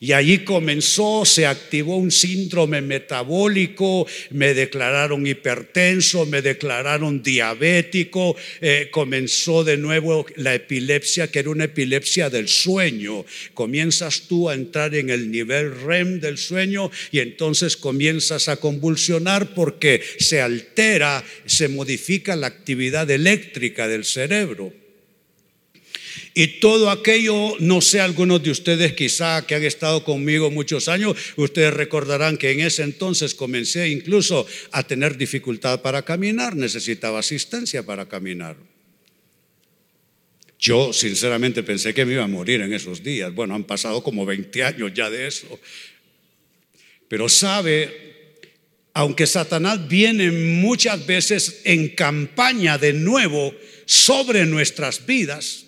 Y 0.00 0.12
allí 0.12 0.38
comenzó, 0.44 1.24
se 1.24 1.46
activó 1.46 1.96
un 1.96 2.12
síndrome 2.12 2.80
metabólico, 2.80 4.06
me 4.30 4.54
declararon 4.54 5.26
hipertenso, 5.26 6.24
me 6.26 6.40
declararon 6.40 7.22
diabético, 7.22 8.36
eh, 8.60 8.88
comenzó 8.92 9.64
de 9.64 9.76
nuevo 9.76 10.24
la 10.36 10.54
epilepsia, 10.54 11.30
que 11.30 11.40
era 11.40 11.50
una 11.50 11.64
epilepsia 11.64 12.30
del 12.30 12.46
sueño. 12.46 13.24
Comienzas 13.54 14.22
tú 14.28 14.48
a 14.48 14.54
entrar 14.54 14.94
en 14.94 15.10
el 15.10 15.32
nivel 15.32 15.80
REM 15.80 16.20
del 16.20 16.38
sueño 16.38 16.92
y 17.10 17.18
entonces 17.18 17.76
comienzas 17.76 18.48
a 18.48 18.56
convulsionar 18.56 19.52
porque 19.54 20.02
se 20.18 20.40
altera, 20.40 21.24
se 21.44 21.66
modifica 21.66 22.36
la 22.36 22.46
actividad 22.46 23.10
eléctrica 23.10 23.88
del 23.88 24.04
cerebro. 24.04 24.72
Y 26.38 26.60
todo 26.60 26.88
aquello, 26.88 27.56
no 27.58 27.80
sé, 27.80 27.98
algunos 27.98 28.40
de 28.40 28.52
ustedes 28.52 28.92
quizá 28.92 29.44
que 29.44 29.56
han 29.56 29.64
estado 29.64 30.04
conmigo 30.04 30.52
muchos 30.52 30.86
años, 30.86 31.16
ustedes 31.34 31.74
recordarán 31.74 32.36
que 32.36 32.52
en 32.52 32.60
ese 32.60 32.84
entonces 32.84 33.34
comencé 33.34 33.88
incluso 33.88 34.46
a 34.70 34.84
tener 34.84 35.16
dificultad 35.16 35.82
para 35.82 36.04
caminar, 36.04 36.54
necesitaba 36.54 37.18
asistencia 37.18 37.82
para 37.82 38.08
caminar. 38.08 38.56
Yo 40.60 40.92
sinceramente 40.92 41.64
pensé 41.64 41.92
que 41.92 42.04
me 42.04 42.12
iba 42.12 42.22
a 42.22 42.28
morir 42.28 42.60
en 42.60 42.72
esos 42.72 43.02
días. 43.02 43.34
Bueno, 43.34 43.56
han 43.56 43.64
pasado 43.64 44.00
como 44.04 44.24
20 44.24 44.62
años 44.62 44.92
ya 44.94 45.10
de 45.10 45.26
eso. 45.26 45.58
Pero 47.08 47.28
sabe, 47.28 48.44
aunque 48.94 49.26
Satanás 49.26 49.88
viene 49.88 50.30
muchas 50.30 51.04
veces 51.04 51.62
en 51.64 51.88
campaña 51.96 52.78
de 52.78 52.92
nuevo 52.92 53.52
sobre 53.86 54.46
nuestras 54.46 55.04
vidas, 55.04 55.64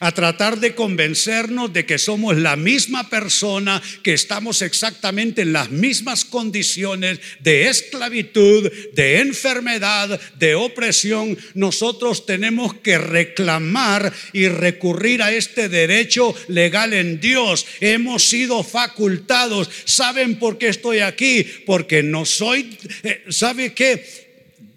a 0.00 0.12
tratar 0.12 0.60
de 0.60 0.74
convencernos 0.74 1.72
de 1.72 1.86
que 1.86 1.98
somos 1.98 2.36
la 2.36 2.56
misma 2.56 3.08
persona, 3.08 3.82
que 4.02 4.12
estamos 4.12 4.62
exactamente 4.62 5.42
en 5.42 5.52
las 5.52 5.70
mismas 5.70 6.24
condiciones 6.24 7.20
de 7.40 7.68
esclavitud, 7.68 8.70
de 8.92 9.20
enfermedad, 9.20 10.20
de 10.38 10.54
opresión. 10.54 11.36
Nosotros 11.54 12.26
tenemos 12.26 12.74
que 12.74 12.98
reclamar 12.98 14.12
y 14.32 14.48
recurrir 14.48 15.22
a 15.22 15.32
este 15.32 15.68
derecho 15.68 16.34
legal 16.48 16.92
en 16.92 17.20
Dios. 17.20 17.66
Hemos 17.80 18.24
sido 18.24 18.62
facultados. 18.62 19.70
¿Saben 19.84 20.38
por 20.38 20.58
qué 20.58 20.68
estoy 20.68 21.00
aquí? 21.00 21.44
Porque 21.66 22.02
no 22.02 22.24
soy, 22.24 22.78
eh, 23.02 23.24
¿sabe 23.28 23.72
qué? 23.72 24.29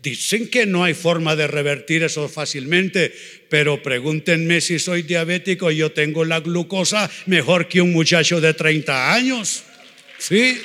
Dicen 0.03 0.49
que 0.49 0.65
no 0.65 0.83
hay 0.83 0.93
forma 0.93 1.37
de 1.37 1.47
revertir 1.47 2.03
eso 2.03 2.27
fácilmente, 2.27 3.15
pero 3.47 3.81
pregúntenme 3.81 4.59
si 4.59 4.77
soy 4.77 5.03
diabético 5.03 5.71
y 5.71 5.77
yo 5.77 5.93
tengo 5.93 6.25
la 6.25 6.41
glucosa 6.41 7.09
mejor 7.25 7.69
que 7.69 7.79
un 7.79 7.93
muchacho 7.93 8.41
de 8.41 8.53
30 8.53 9.13
años. 9.13 9.63
¿Sí? 10.17 10.59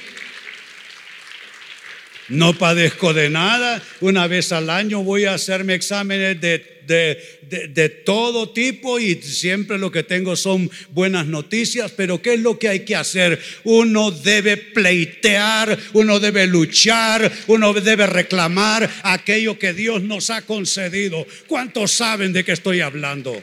No 2.28 2.52
padezco 2.54 3.14
de 3.14 3.30
nada. 3.30 3.82
Una 4.00 4.26
vez 4.26 4.52
al 4.52 4.70
año 4.70 5.02
voy 5.02 5.24
a 5.24 5.34
hacerme 5.34 5.74
exámenes 5.74 6.40
de 6.40 6.78
de, 6.88 7.88
todo 8.04 8.50
tipo 8.50 8.98
y 8.98 9.14
siempre 9.16 9.78
lo 9.78 9.90
que 9.92 10.02
tengo 10.02 10.36
son 10.36 10.70
buenas 10.90 11.26
noticias, 11.26 11.92
pero 11.96 12.20
¿qué 12.22 12.34
es 12.34 12.40
lo 12.40 12.58
que 12.58 12.68
hay 12.68 12.80
que 12.80 12.96
hacer? 12.96 13.40
Uno 13.64 14.10
debe 14.10 14.56
pleitear, 14.56 15.78
uno 15.92 16.20
debe 16.20 16.46
luchar, 16.46 17.30
uno 17.46 17.72
debe 17.74 18.06
reclamar 18.06 18.88
aquello 19.02 19.58
que 19.58 19.72
Dios 19.72 20.02
nos 20.02 20.30
ha 20.30 20.42
concedido. 20.42 21.26
¿Cuántos 21.46 21.92
saben 21.92 22.32
de 22.32 22.44
qué 22.44 22.52
estoy 22.52 22.80
hablando? 22.80 23.42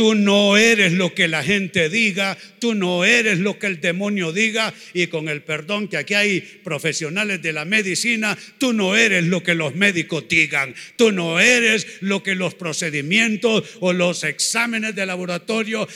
Tú 0.00 0.14
no 0.14 0.56
eres 0.56 0.94
lo 0.94 1.14
que 1.14 1.28
la 1.28 1.44
gente 1.44 1.90
diga, 1.90 2.38
tú 2.58 2.74
no 2.74 3.04
eres 3.04 3.38
lo 3.38 3.58
que 3.58 3.66
el 3.66 3.82
demonio 3.82 4.32
diga 4.32 4.72
y 4.94 5.08
con 5.08 5.28
el 5.28 5.42
perdón 5.42 5.88
que 5.88 5.98
aquí 5.98 6.14
hay 6.14 6.40
profesionales 6.40 7.42
de 7.42 7.52
la 7.52 7.66
medicina, 7.66 8.34
tú 8.56 8.72
no 8.72 8.96
eres 8.96 9.24
lo 9.24 9.42
que 9.42 9.54
los 9.54 9.74
médicos 9.74 10.24
digan, 10.26 10.74
tú 10.96 11.12
no 11.12 11.38
eres 11.38 11.86
lo 12.00 12.22
que 12.22 12.34
los 12.34 12.54
procedimientos 12.54 13.62
o 13.80 13.92
los 13.92 14.24
exámenes 14.24 14.94
de 14.94 15.04
laboratorio 15.04 15.86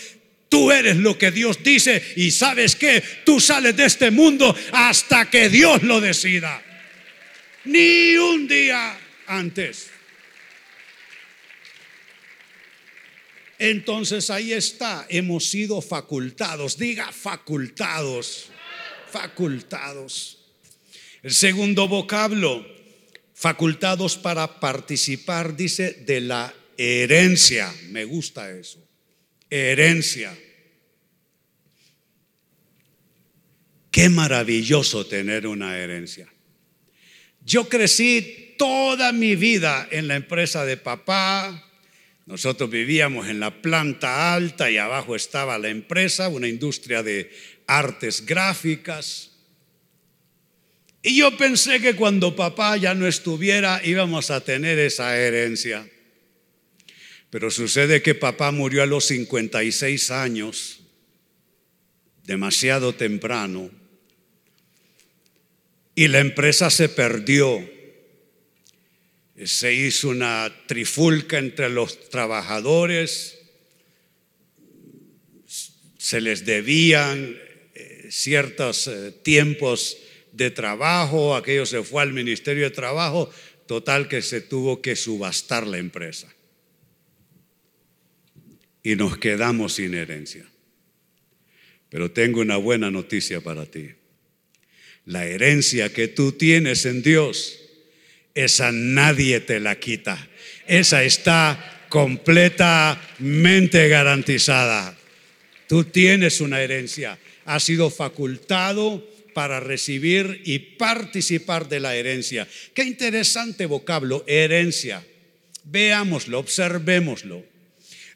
Tú 0.51 0.71
eres 0.71 0.97
lo 0.97 1.17
que 1.17 1.31
Dios 1.31 1.65
dice 1.65 2.03
y 2.17 2.31
sabes 2.31 2.77
que 2.77 3.03
tú 3.25 3.41
sales 3.41 3.75
de 3.75 3.87
este 3.87 4.11
mundo 4.11 4.55
hasta 4.73 5.31
que 5.31 5.49
Dios 5.49 5.83
lo 5.83 6.03
decida. 6.03 6.63
Ni 7.65 8.19
un 8.19 8.47
día 8.47 8.99
antes. 9.27 9.94
Entonces 13.59 14.31
ahí 14.31 14.53
está, 14.53 15.07
hemos 15.09 15.47
sido 15.47 15.81
facultados, 15.81 16.77
diga 16.77 17.13
facultados, 17.13 18.51
facultados. 19.11 20.39
El 21.23 21.33
segundo 21.33 21.89
vocablo, 21.89 22.67
facultados 23.35 24.17
para 24.17 24.61
participar, 24.61 25.57
dice, 25.57 25.93
de 25.93 26.21
la 26.21 26.55
herencia. 26.77 27.73
Me 27.91 28.05
gusta 28.05 28.51
eso. 28.51 28.87
Herencia. 29.51 30.37
Qué 33.91 34.09
maravilloso 34.09 35.07
tener 35.07 35.47
una 35.47 35.79
herencia. 35.79 36.29
Yo 37.45 37.69
crecí 37.69 38.57
toda 38.59 39.13
mi 39.13 39.37
vida 39.37 39.87
en 39.91 40.09
la 40.09 40.17
empresa 40.17 40.65
de 40.65 40.77
papá. 40.77 41.71
Nosotros 42.27 42.71
vivíamos 42.71 43.29
en 43.29 43.39
la 43.39 43.63
planta 43.63 44.35
alta 44.35 44.71
y 44.71 44.79
abajo 44.79 45.15
estaba 45.15 45.59
la 45.59 45.69
empresa, 45.69 46.29
una 46.29 46.49
industria 46.49 47.03
de 47.03 47.31
artes 47.67 48.25
gráficas. 48.25 49.33
Y 51.03 51.19
yo 51.19 51.37
pensé 51.37 51.81
que 51.81 51.95
cuando 51.95 52.35
papá 52.35 52.79
ya 52.79 52.95
no 52.95 53.07
estuviera 53.07 53.81
íbamos 53.85 54.31
a 54.31 54.41
tener 54.41 54.79
esa 54.79 55.19
herencia. 55.19 55.87
Pero 57.29 57.51
sucede 57.51 58.01
que 58.01 58.15
papá 58.15 58.53
murió 58.53 58.83
a 58.83 58.87
los 58.87 59.07
56 59.07 60.11
años, 60.11 60.81
demasiado 62.25 62.95
temprano, 62.95 63.71
y 65.95 66.09
la 66.09 66.21
empresa 66.21 66.71
se 66.71 66.89
perdió. 66.89 67.74
Se 69.43 69.75
hizo 69.75 70.11
una 70.11 70.53
trifulca 70.67 71.39
entre 71.39 71.69
los 71.69 72.09
trabajadores, 72.09 73.39
se 75.99 76.21
les 76.21 76.45
debían 76.45 77.37
eh, 77.75 78.09
ciertos 78.11 78.87
eh, 78.87 79.11
tiempos 79.23 79.97
de 80.33 80.51
trabajo, 80.51 81.35
aquello 81.35 81.65
se 81.65 81.83
fue 81.83 82.03
al 82.03 82.13
Ministerio 82.13 82.65
de 82.65 82.71
Trabajo, 82.71 83.31
total 83.67 84.09
que 84.09 84.21
se 84.21 84.41
tuvo 84.41 84.83
que 84.83 84.97
subastar 84.97 85.67
la 85.67 85.79
empresa. 85.79 86.33
Y 88.83 88.97
nos 88.97 89.17
quedamos 89.17 89.75
sin 89.75 89.95
herencia. 89.95 90.47
Pero 91.89 92.11
tengo 92.11 92.41
una 92.41 92.57
buena 92.57 92.91
noticia 92.91 93.41
para 93.41 93.65
ti. 93.65 93.91
La 95.07 95.27
herencia 95.27 95.93
que 95.93 96.09
tú 96.09 96.33
tienes 96.33 96.85
en 96.85 97.03
Dios, 97.03 97.61
esa 98.35 98.73
nadie 98.73 99.41
te 99.41 99.61
la 99.61 99.79
quita. 99.79 100.29
Esa 100.67 101.05
está 101.05 101.87
completamente 101.89 103.89
garantizada. 103.89 104.97
Tú 105.69 105.85
tienes 105.85 106.41
una 106.41 106.61
herencia. 106.61 107.19
Has 107.45 107.65
sido 107.65 107.91
facultado 107.91 109.07
para 109.35 109.61
recibir 109.61 110.43
y 110.45 110.59
participar 110.59 111.69
de 111.69 111.81
la 111.81 111.95
herencia. 111.95 112.49
Qué 112.75 112.85
interesante 112.85 113.67
vocablo, 113.67 114.25
herencia. 114.27 115.05
Veámoslo, 115.65 116.39
observémoslo. 116.39 117.45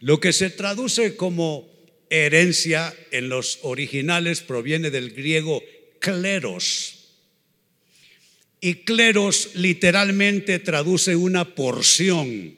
Lo 0.01 0.21
que 0.21 0.33
se 0.33 0.51
traduce 0.51 1.17
como 1.17 1.69
herencia 2.11 2.95
en 3.11 3.29
los 3.29 3.59
originales 3.63 4.41
proviene 4.41 4.91
del 4.91 5.11
griego 5.11 5.63
cleros. 5.99 6.98
Y 8.61 8.75
cleros 8.77 9.50
literalmente 9.55 10.59
traduce 10.59 11.15
una 11.15 11.54
porción, 11.54 12.56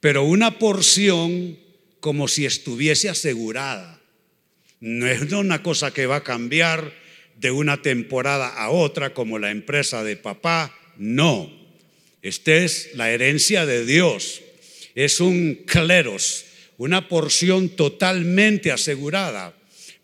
pero 0.00 0.24
una 0.24 0.58
porción 0.58 1.58
como 2.00 2.28
si 2.28 2.44
estuviese 2.44 3.08
asegurada. 3.08 4.00
No 4.80 5.06
es 5.06 5.32
una 5.32 5.62
cosa 5.62 5.92
que 5.92 6.06
va 6.06 6.16
a 6.16 6.24
cambiar 6.24 6.92
de 7.36 7.50
una 7.50 7.82
temporada 7.82 8.48
a 8.48 8.70
otra 8.70 9.14
como 9.14 9.38
la 9.38 9.50
empresa 9.50 10.02
de 10.02 10.16
papá. 10.16 10.76
No, 10.96 11.50
esta 12.22 12.54
es 12.54 12.90
la 12.94 13.10
herencia 13.10 13.66
de 13.66 13.84
Dios. 13.84 14.42
Es 14.94 15.20
un 15.20 15.62
cleros, 15.66 16.44
una 16.78 17.08
porción 17.08 17.68
totalmente 17.68 18.72
asegurada. 18.72 19.54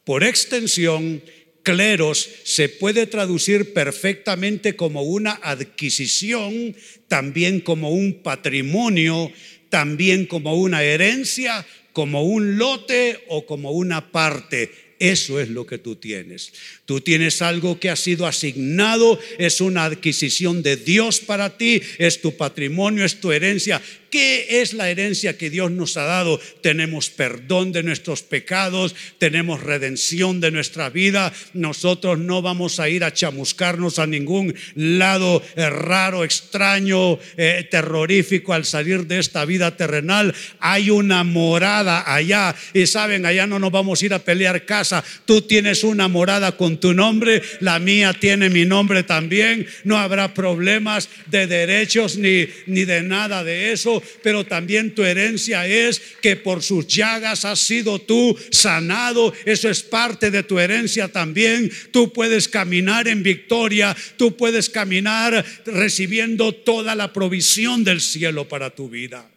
Por 0.05 0.24
extensión, 0.24 1.22
cleros 1.62 2.29
se 2.44 2.68
puede 2.68 3.07
traducir 3.07 3.72
perfectamente 3.72 4.77
como 4.77 5.03
una 5.03 5.38
adquisición, 5.42 6.75
también 7.09 7.61
como 7.61 7.90
un 7.90 8.22
patrimonio, 8.22 9.33
también 9.68 10.27
como 10.27 10.55
una 10.55 10.83
herencia, 10.83 11.66
como 11.92 12.25
un 12.25 12.59
lote 12.59 13.25
o 13.29 13.46
como 13.46 13.72
una 13.72 14.12
parte. 14.12 14.70
Eso 14.98 15.40
es 15.40 15.48
lo 15.48 15.66
que 15.66 15.79
tú 15.79 15.96
tienes. 15.96 16.53
Tú 16.85 17.01
tienes 17.01 17.42
algo 17.42 17.81
que 17.81 17.90
ha 17.90 17.96
sido 17.96 18.27
asignado, 18.27 19.18
es 19.38 19.61
una 19.61 19.85
adquisición 19.85 20.62
de 20.62 20.77
Dios 20.77 21.18
para 21.18 21.57
ti, 21.59 21.83
es 21.98 22.20
tu 22.20 22.37
patrimonio, 22.37 23.05
es 23.05 23.20
tu 23.20 23.33
herencia. 23.33 23.83
¿Qué 24.12 24.61
es 24.61 24.75
la 24.75 24.90
herencia 24.90 25.38
que 25.38 25.48
Dios 25.48 25.70
nos 25.70 25.96
ha 25.96 26.05
dado? 26.05 26.38
Tenemos 26.61 27.09
perdón 27.09 27.72
de 27.72 27.83
nuestros 27.83 28.20
pecados, 28.20 28.94
tenemos 29.16 29.62
redención 29.62 30.38
de 30.38 30.51
nuestra 30.51 30.90
vida. 30.90 31.33
Nosotros 31.55 32.18
no 32.18 32.42
vamos 32.42 32.79
a 32.79 32.90
ir 32.90 33.05
a 33.05 33.14
chamuscarnos 33.14 33.98
a 33.98 34.07
ningún 34.07 34.55
lado 34.75 35.42
raro, 35.57 36.25
extraño, 36.25 37.18
eh, 37.38 37.66
terrorífico 37.70 38.53
al 38.53 38.66
salir 38.66 39.07
de 39.07 39.18
esta 39.18 39.46
vida 39.46 39.79
terrenal. 39.79 40.35
Hay 40.61 40.90
una 40.90 41.25
morada 41.25 42.05
allá 42.14 42.55
y 42.75 42.87
saben, 42.87 43.25
allá 43.25 43.46
no 43.46 43.59
nos 43.59 43.72
vamos 43.72 44.03
a 44.03 44.05
ir 44.05 44.12
a 44.12 44.18
pelear 44.18 44.66
casa. 44.66 45.03
Tú 45.25 45.40
tienes 45.40 45.85
una 45.85 46.09
morada 46.09 46.59
con 46.59 46.77
tu 46.77 46.92
nombre, 46.92 47.40
la 47.61 47.79
mía 47.79 48.12
tiene 48.12 48.51
mi 48.51 48.66
nombre 48.66 49.05
también. 49.05 49.66
No 49.85 49.96
habrá 49.96 50.35
problemas 50.35 51.09
de 51.31 51.46
derechos 51.46 52.18
ni, 52.18 52.46
ni 52.66 52.85
de 52.85 53.01
nada 53.01 53.42
de 53.42 53.72
eso 53.72 54.01
pero 54.22 54.44
también 54.44 54.94
tu 54.94 55.04
herencia 55.04 55.66
es 55.66 56.00
que 56.20 56.36
por 56.36 56.62
sus 56.62 56.86
llagas 56.86 57.44
has 57.44 57.60
sido 57.60 57.98
tú 57.98 58.36
sanado. 58.50 59.32
Eso 59.44 59.68
es 59.68 59.82
parte 59.82 60.30
de 60.30 60.42
tu 60.42 60.58
herencia 60.58 61.08
también. 61.08 61.70
Tú 61.90 62.12
puedes 62.12 62.48
caminar 62.48 63.08
en 63.08 63.22
victoria, 63.22 63.96
tú 64.16 64.36
puedes 64.36 64.70
caminar 64.70 65.44
recibiendo 65.66 66.52
toda 66.52 66.94
la 66.94 67.12
provisión 67.12 67.84
del 67.84 68.00
cielo 68.00 68.48
para 68.48 68.70
tu 68.70 68.88
vida. 68.88 69.28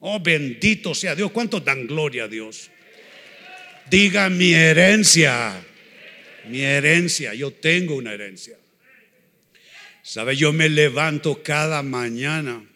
Oh, 0.00 0.20
bendito 0.20 0.94
sea 0.94 1.14
Dios. 1.14 1.30
¿Cuántos 1.32 1.64
dan 1.64 1.86
gloria 1.86 2.24
a 2.24 2.28
Dios? 2.28 2.70
Diga 3.90 4.28
mi 4.28 4.52
herencia. 4.52 5.64
Mi 6.48 6.60
herencia. 6.60 7.34
Yo 7.34 7.52
tengo 7.52 7.96
una 7.96 8.12
herencia. 8.12 8.56
¿Sabe? 10.02 10.36
Yo 10.36 10.52
me 10.52 10.68
levanto 10.68 11.42
cada 11.42 11.82
mañana 11.82 12.67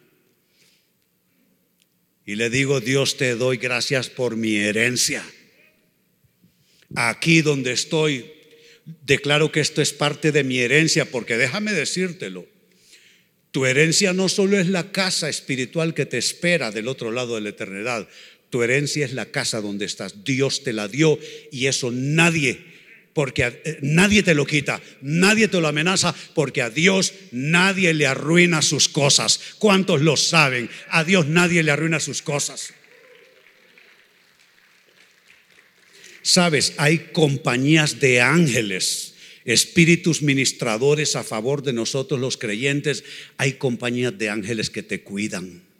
y 2.25 2.35
le 2.35 2.49
digo, 2.49 2.79
Dios 2.79 3.17
te 3.17 3.35
doy 3.35 3.57
gracias 3.57 4.09
por 4.09 4.35
mi 4.37 4.55
herencia. 4.55 5.23
Aquí 6.95 7.41
donde 7.41 7.71
estoy, 7.71 8.31
declaro 9.05 9.51
que 9.51 9.59
esto 9.59 9.81
es 9.81 9.93
parte 9.93 10.31
de 10.31 10.43
mi 10.43 10.59
herencia, 10.59 11.05
porque 11.05 11.37
déjame 11.37 11.73
decírtelo, 11.73 12.47
tu 13.51 13.65
herencia 13.65 14.13
no 14.13 14.29
solo 14.29 14.57
es 14.57 14.67
la 14.67 14.91
casa 14.91 15.29
espiritual 15.29 15.93
que 15.93 16.05
te 16.05 16.17
espera 16.17 16.71
del 16.71 16.87
otro 16.87 17.11
lado 17.11 17.35
de 17.35 17.41
la 17.41 17.49
eternidad, 17.49 18.07
tu 18.49 18.63
herencia 18.63 19.05
es 19.05 19.13
la 19.13 19.27
casa 19.27 19.61
donde 19.61 19.85
estás. 19.85 20.23
Dios 20.23 20.63
te 20.63 20.73
la 20.73 20.87
dio 20.87 21.19
y 21.51 21.67
eso 21.67 21.91
nadie 21.91 22.72
porque 23.13 23.43
eh, 23.43 23.79
nadie 23.81 24.23
te 24.23 24.33
lo 24.33 24.45
quita, 24.45 24.81
nadie 25.01 25.47
te 25.47 25.61
lo 25.61 25.67
amenaza, 25.67 26.15
porque 26.33 26.61
a 26.61 26.69
Dios 26.69 27.13
nadie 27.31 27.93
le 27.93 28.07
arruina 28.07 28.61
sus 28.61 28.89
cosas. 28.89 29.39
¿Cuántos 29.59 30.01
lo 30.01 30.17
saben? 30.17 30.69
A 30.89 31.03
Dios 31.03 31.27
nadie 31.27 31.63
le 31.63 31.71
arruina 31.71 31.99
sus 31.99 32.21
cosas. 32.21 32.73
Sabes, 36.21 36.73
hay 36.77 37.09
compañías 37.11 37.99
de 37.99 38.21
ángeles, 38.21 39.15
espíritus 39.43 40.21
ministradores 40.21 41.15
a 41.15 41.23
favor 41.23 41.63
de 41.63 41.73
nosotros 41.73 42.19
los 42.19 42.37
creyentes. 42.37 43.03
Hay 43.37 43.53
compañías 43.53 44.17
de 44.17 44.29
ángeles 44.29 44.69
que 44.69 44.83
te 44.83 45.01
cuidan 45.01 45.72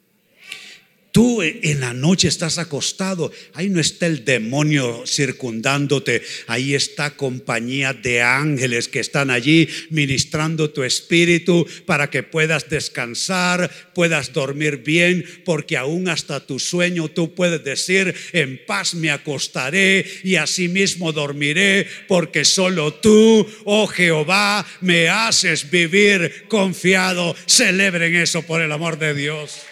Tú 1.13 1.43
en 1.43 1.79
la 1.79 1.93
noche 1.93 2.27
estás 2.27 2.57
acostado, 2.57 3.31
ahí 3.53 3.69
no 3.69 3.79
está 3.79 4.07
el 4.07 4.25
demonio 4.25 5.03
circundándote, 5.05 6.23
ahí 6.47 6.73
está 6.73 7.11
compañía 7.11 7.93
de 7.93 8.23
ángeles 8.23 8.87
que 8.87 8.99
están 8.99 9.29
allí 9.29 9.69
ministrando 9.91 10.71
tu 10.71 10.81
espíritu 10.81 11.67
para 11.85 12.09
que 12.09 12.23
puedas 12.23 12.67
descansar, 12.67 13.69
puedas 13.93 14.33
dormir 14.33 14.77
bien, 14.77 15.23
porque 15.45 15.77
aún 15.77 16.09
hasta 16.09 16.47
tu 16.47 16.57
sueño 16.57 17.07
tú 17.09 17.35
puedes 17.35 17.63
decir, 17.63 18.15
en 18.31 18.59
paz 18.65 18.95
me 18.95 19.11
acostaré 19.11 20.03
y 20.23 20.37
asimismo 20.37 21.11
dormiré, 21.11 21.85
porque 22.07 22.43
solo 22.43 22.91
tú, 22.91 23.47
oh 23.65 23.85
Jehová, 23.85 24.65
me 24.81 25.09
haces 25.09 25.69
vivir 25.69 26.45
confiado. 26.47 27.35
Celebren 27.45 28.15
eso 28.15 28.41
por 28.41 28.63
el 28.63 28.71
amor 28.71 28.97
de 28.97 29.13
Dios. 29.13 29.67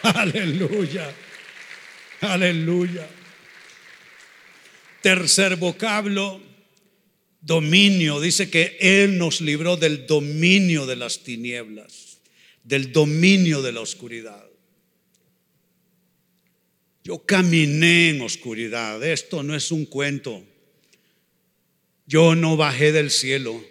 Aleluya. 0.14 1.14
Aleluya. 2.20 3.08
Tercer 5.02 5.56
vocablo, 5.56 6.40
dominio. 7.40 8.20
Dice 8.20 8.50
que 8.50 8.76
Él 8.80 9.18
nos 9.18 9.40
libró 9.40 9.76
del 9.76 10.06
dominio 10.06 10.86
de 10.86 10.96
las 10.96 11.22
tinieblas, 11.22 12.18
del 12.64 12.92
dominio 12.92 13.62
de 13.62 13.72
la 13.72 13.80
oscuridad. 13.80 14.46
Yo 17.02 17.24
caminé 17.24 18.10
en 18.10 18.20
oscuridad. 18.20 19.02
Esto 19.02 19.42
no 19.42 19.54
es 19.54 19.70
un 19.70 19.86
cuento. 19.86 20.44
Yo 22.06 22.34
no 22.34 22.56
bajé 22.56 22.92
del 22.92 23.10
cielo. 23.10 23.64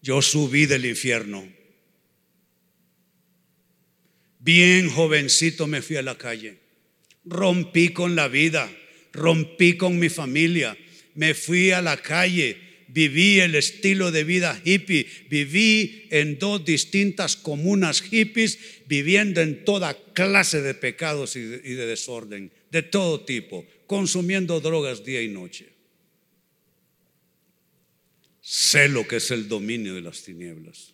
Yo 0.00 0.22
subí 0.22 0.66
del 0.66 0.86
infierno. 0.86 1.61
Bien 4.44 4.90
jovencito 4.90 5.68
me 5.68 5.82
fui 5.82 5.96
a 5.96 6.02
la 6.02 6.18
calle. 6.18 6.58
Rompí 7.24 7.90
con 7.90 8.16
la 8.16 8.26
vida, 8.26 8.68
rompí 9.12 9.76
con 9.76 10.00
mi 10.00 10.08
familia, 10.08 10.76
me 11.14 11.34
fui 11.34 11.70
a 11.70 11.80
la 11.80 11.96
calle, 11.96 12.56
viví 12.88 13.38
el 13.38 13.54
estilo 13.54 14.10
de 14.10 14.24
vida 14.24 14.60
hippie, 14.64 15.06
viví 15.30 16.08
en 16.10 16.40
dos 16.40 16.64
distintas 16.64 17.36
comunas 17.36 18.02
hippies, 18.02 18.58
viviendo 18.86 19.40
en 19.40 19.64
toda 19.64 19.94
clase 20.12 20.60
de 20.60 20.74
pecados 20.74 21.36
y 21.36 21.42
de, 21.42 21.86
desorden, 21.86 22.50
de 22.72 22.82
todo 22.82 23.24
tipo, 23.24 23.64
consumiendo 23.86 24.60
drogas 24.60 25.04
día 25.04 25.22
y 25.22 25.28
noche. 25.28 25.68
Sé 28.40 28.88
lo 28.88 29.06
que 29.06 29.16
es 29.16 29.30
el 29.30 29.48
dominio 29.48 29.94
de 29.94 30.00
las 30.00 30.24
tinieblas. 30.24 30.91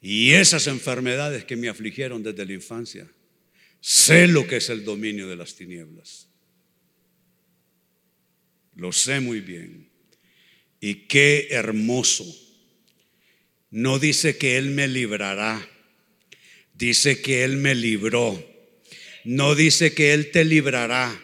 Y 0.00 0.32
esas 0.32 0.66
enfermedades 0.66 1.44
que 1.44 1.56
me 1.56 1.68
afligieron 1.68 2.22
desde 2.22 2.46
la 2.46 2.52
infancia, 2.52 3.06
sé 3.80 4.28
lo 4.28 4.46
que 4.46 4.56
es 4.56 4.68
el 4.68 4.84
dominio 4.84 5.28
de 5.28 5.36
las 5.36 5.54
tinieblas. 5.54 6.28
Lo 8.76 8.92
sé 8.92 9.18
muy 9.18 9.40
bien. 9.40 9.88
Y 10.80 11.06
qué 11.06 11.48
hermoso. 11.50 12.24
No 13.70 13.98
dice 13.98 14.38
que 14.38 14.56
Él 14.56 14.70
me 14.70 14.86
librará, 14.86 15.68
dice 16.74 17.20
que 17.20 17.44
Él 17.44 17.56
me 17.56 17.74
libró. 17.74 18.42
No 19.24 19.54
dice 19.56 19.92
que 19.92 20.14
Él 20.14 20.30
te 20.30 20.44
librará, 20.44 21.20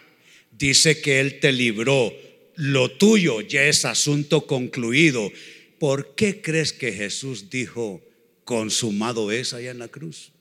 dice 0.51 1.01
que 1.01 1.21
Él 1.21 1.39
te 1.39 1.53
libró. 1.53 2.13
Lo 2.57 2.91
tuyo 2.91 3.41
ya 3.41 3.65
es 3.65 3.85
asunto 3.85 4.47
concluido. 4.47 5.33
¿Por 5.79 6.15
qué 6.17 6.43
crees 6.43 6.73
que 6.73 6.93
Jesús 6.93 7.51
dijo, 7.51 8.05
consumado 8.45 9.33
es 9.33 9.53
allá 9.53 9.71
en 9.71 9.79
la 9.79 9.89
cruz. 9.89 10.33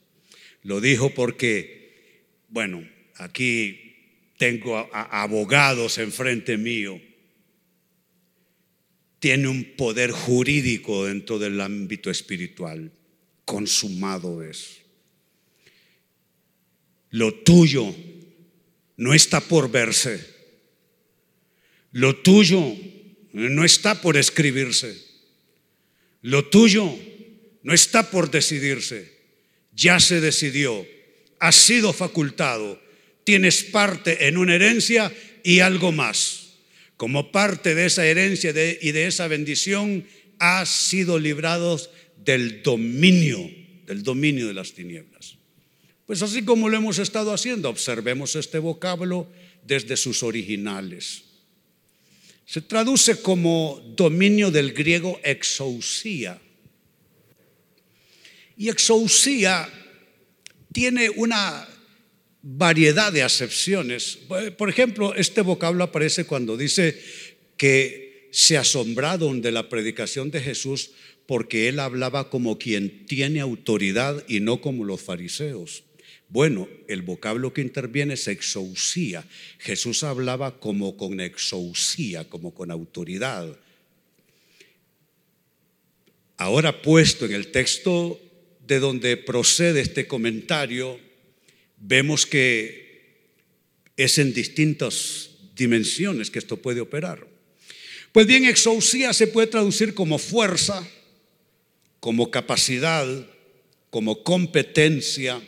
Lo 0.61 0.81
dijo 0.81 1.13
porque, 1.13 2.21
bueno, 2.49 2.87
aquí 3.15 3.83
tengo 4.37 4.89
abogados 4.93 5.97
enfrente 5.97 6.57
mío. 6.57 6.99
Tiene 9.19 9.47
un 9.47 9.75
poder 9.75 10.11
jurídico 10.11 11.05
dentro 11.05 11.39
del 11.39 11.61
ámbito 11.61 12.09
espiritual. 12.09 12.91
Consumado 13.45 14.43
es. 14.43 14.81
Lo 17.09 17.33
tuyo 17.33 17.93
no 18.97 19.13
está 19.13 19.39
por 19.39 19.69
verse. 19.71 20.33
Lo 21.91 22.17
tuyo 22.17 22.75
no 23.33 23.63
está 23.63 24.01
por 24.01 24.17
escribirse. 24.17 24.99
Lo 26.21 26.45
tuyo 26.45 26.93
no 27.63 27.73
está 27.73 28.11
por 28.11 28.29
decidirse, 28.29 29.11
ya 29.73 29.99
se 29.99 30.21
decidió, 30.21 30.85
ha 31.39 31.51
sido 31.51 31.93
facultado, 31.93 32.79
tienes 33.23 33.63
parte 33.63 34.27
en 34.27 34.37
una 34.37 34.55
herencia 34.55 35.11
y 35.43 35.59
algo 35.59 35.91
más. 35.91 36.41
Como 36.97 37.31
parte 37.31 37.73
de 37.73 37.87
esa 37.87 38.05
herencia 38.05 38.51
y 38.51 38.91
de 38.91 39.07
esa 39.07 39.27
bendición, 39.27 40.05
has 40.39 40.69
sido 40.69 41.19
librados 41.19 41.89
del 42.23 42.61
dominio, 42.63 43.49
del 43.85 44.03
dominio 44.03 44.47
de 44.47 44.53
las 44.53 44.73
tinieblas. 44.73 45.35
Pues 46.05 46.21
así 46.21 46.43
como 46.43 46.69
lo 46.69 46.77
hemos 46.77 46.99
estado 46.99 47.33
haciendo, 47.33 47.69
observemos 47.69 48.35
este 48.35 48.59
vocablo 48.59 49.27
desde 49.65 49.97
sus 49.97 50.21
originales. 50.21 51.23
Se 52.45 52.61
traduce 52.61 53.21
como 53.21 53.81
dominio 53.95 54.51
del 54.51 54.73
griego 54.73 55.19
exousia, 55.23 56.39
y 58.57 58.69
exousia 58.69 59.69
tiene 60.71 61.09
una 61.09 61.67
variedad 62.41 63.11
de 63.11 63.23
acepciones. 63.23 64.19
Por 64.57 64.69
ejemplo, 64.69 65.15
este 65.15 65.41
vocablo 65.41 65.83
aparece 65.83 66.25
cuando 66.25 66.57
dice 66.57 67.01
que 67.57 68.29
se 68.31 68.57
asombraron 68.57 69.41
de 69.41 69.51
la 69.51 69.69
predicación 69.69 70.31
de 70.31 70.41
Jesús 70.41 70.91
porque 71.25 71.69
él 71.69 71.79
hablaba 71.79 72.29
como 72.29 72.57
quien 72.57 73.05
tiene 73.05 73.39
autoridad 73.39 74.23
y 74.27 74.39
no 74.39 74.59
como 74.59 74.83
los 74.83 75.01
fariseos. 75.01 75.83
Bueno, 76.29 76.67
el 76.87 77.03
vocablo 77.03 77.53
que 77.53 77.61
interviene 77.61 78.15
es 78.15 78.27
exousia. 78.27 79.23
Jesús 79.59 80.03
hablaba 80.03 80.59
como 80.59 80.97
con 80.97 81.19
exousia, 81.19 82.27
como 82.27 82.53
con 82.53 82.71
autoridad. 82.71 83.55
Ahora 86.37 86.81
puesto 86.81 87.25
en 87.25 87.33
el 87.33 87.51
texto 87.51 88.19
de 88.67 88.79
donde 88.79 89.17
procede 89.17 89.81
este 89.81 90.07
comentario, 90.07 90.99
vemos 91.77 92.25
que 92.25 92.83
es 93.97 94.17
en 94.17 94.33
distintas 94.33 95.31
dimensiones 95.55 96.31
que 96.31 96.39
esto 96.39 96.57
puede 96.57 96.81
operar. 96.81 97.27
Pues 98.11 98.27
bien, 98.27 98.45
exousia 98.45 99.13
se 99.13 99.27
puede 99.27 99.47
traducir 99.47 99.93
como 99.93 100.17
fuerza, 100.17 100.87
como 101.99 102.31
capacidad, 102.31 103.07
como 103.89 104.23
competencia, 104.23 105.41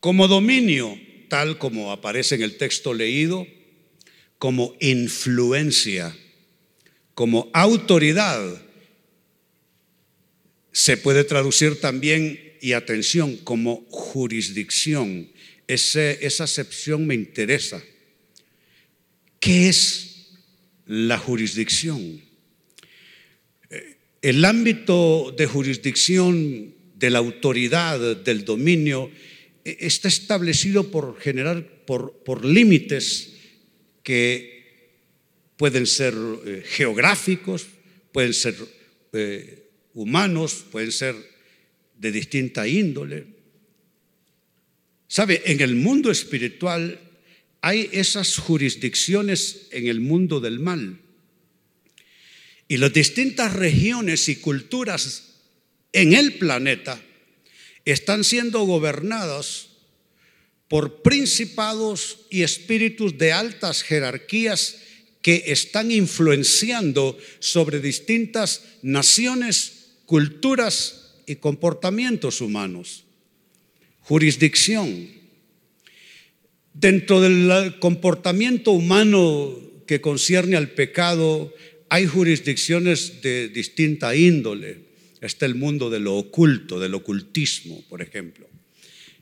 como 0.00 0.28
dominio, 0.28 0.98
tal 1.28 1.58
como 1.58 1.92
aparece 1.92 2.34
en 2.34 2.42
el 2.42 2.56
texto 2.56 2.94
leído, 2.94 3.46
como 4.38 4.76
influencia, 4.80 6.16
como 7.14 7.50
autoridad, 7.52 8.62
se 10.72 10.96
puede 10.96 11.24
traducir 11.24 11.80
también, 11.80 12.48
y 12.60 12.72
atención, 12.72 13.36
como 13.38 13.86
jurisdicción. 13.90 15.28
esa 15.66 16.44
acepción 16.44 17.06
me 17.06 17.14
interesa. 17.14 17.82
¿Qué 19.40 19.68
es 19.68 20.30
la 20.86 21.18
jurisdicción? 21.18 22.20
Eh, 23.70 23.96
el 24.22 24.44
ámbito 24.44 25.34
de 25.36 25.46
jurisdicción 25.46 26.74
de 26.96 27.10
la 27.10 27.18
autoridad, 27.18 28.16
del 28.16 28.44
dominio, 28.44 29.10
eh, 29.64 29.76
está 29.80 30.08
establecido 30.08 30.90
por 30.90 31.20
generar, 31.20 31.84
por, 31.84 32.24
por 32.24 32.44
límites 32.44 33.34
que 34.02 34.58
pueden 35.56 35.86
ser 35.86 36.14
eh, 36.46 36.64
geográficos, 36.66 37.66
pueden 38.12 38.34
ser 38.34 38.54
humanos, 39.98 40.64
pueden 40.70 40.92
ser 40.92 41.16
de 41.98 42.12
distinta 42.12 42.68
índole. 42.68 43.26
¿Sabe? 45.08 45.42
En 45.46 45.60
el 45.60 45.74
mundo 45.74 46.12
espiritual 46.12 47.00
hay 47.60 47.88
esas 47.90 48.36
jurisdicciones 48.36 49.66
en 49.72 49.88
el 49.88 50.00
mundo 50.00 50.38
del 50.38 50.60
mal. 50.60 51.00
Y 52.68 52.76
las 52.76 52.92
distintas 52.92 53.54
regiones 53.54 54.28
y 54.28 54.36
culturas 54.36 55.40
en 55.92 56.12
el 56.12 56.34
planeta 56.34 57.02
están 57.84 58.22
siendo 58.22 58.60
gobernadas 58.60 59.70
por 60.68 61.02
principados 61.02 62.20
y 62.30 62.42
espíritus 62.42 63.18
de 63.18 63.32
altas 63.32 63.82
jerarquías 63.82 64.76
que 65.22 65.44
están 65.46 65.90
influenciando 65.90 67.18
sobre 67.40 67.80
distintas 67.80 68.62
naciones 68.82 69.77
culturas 70.08 71.20
y 71.26 71.36
comportamientos 71.36 72.40
humanos. 72.40 73.04
jurisdicción. 74.00 75.06
Dentro 76.72 77.20
del 77.20 77.78
comportamiento 77.78 78.70
humano 78.70 79.54
que 79.86 80.00
concierne 80.00 80.56
al 80.56 80.70
pecado, 80.70 81.52
hay 81.90 82.06
jurisdicciones 82.06 83.20
de 83.20 83.50
distinta 83.50 84.16
índole. 84.16 84.78
Está 85.20 85.44
el 85.44 85.56
mundo 85.56 85.90
de 85.90 86.00
lo 86.00 86.16
oculto, 86.16 86.80
del 86.80 86.94
ocultismo, 86.94 87.84
por 87.90 88.00
ejemplo. 88.00 88.48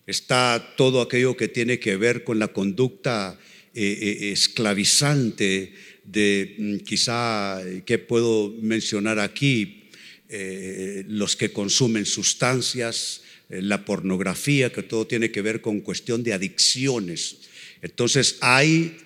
Está 0.06 0.74
todo 0.76 1.00
aquello 1.00 1.36
que 1.36 1.48
tiene 1.48 1.80
que 1.80 1.96
ver 1.96 2.22
con 2.22 2.38
la 2.38 2.48
conducta 2.48 3.36
eh, 3.74 3.82
eh, 3.82 4.30
esclavizante 4.30 5.72
de 6.04 6.54
mm, 6.56 6.76
quizá, 6.84 7.60
¿qué 7.84 7.98
puedo 7.98 8.54
mencionar 8.62 9.18
aquí? 9.18 9.85
Eh, 10.28 11.04
los 11.08 11.36
que 11.36 11.52
consumen 11.52 12.04
sustancias, 12.04 13.22
la 13.48 13.84
pornografía, 13.84 14.72
que 14.72 14.82
todo 14.82 15.06
tiene 15.06 15.30
que 15.30 15.42
ver 15.42 15.60
con 15.60 15.80
cuestión 15.80 16.24
de 16.24 16.32
adicciones. 16.32 17.38
Entonces 17.80 18.38
hay 18.40 18.96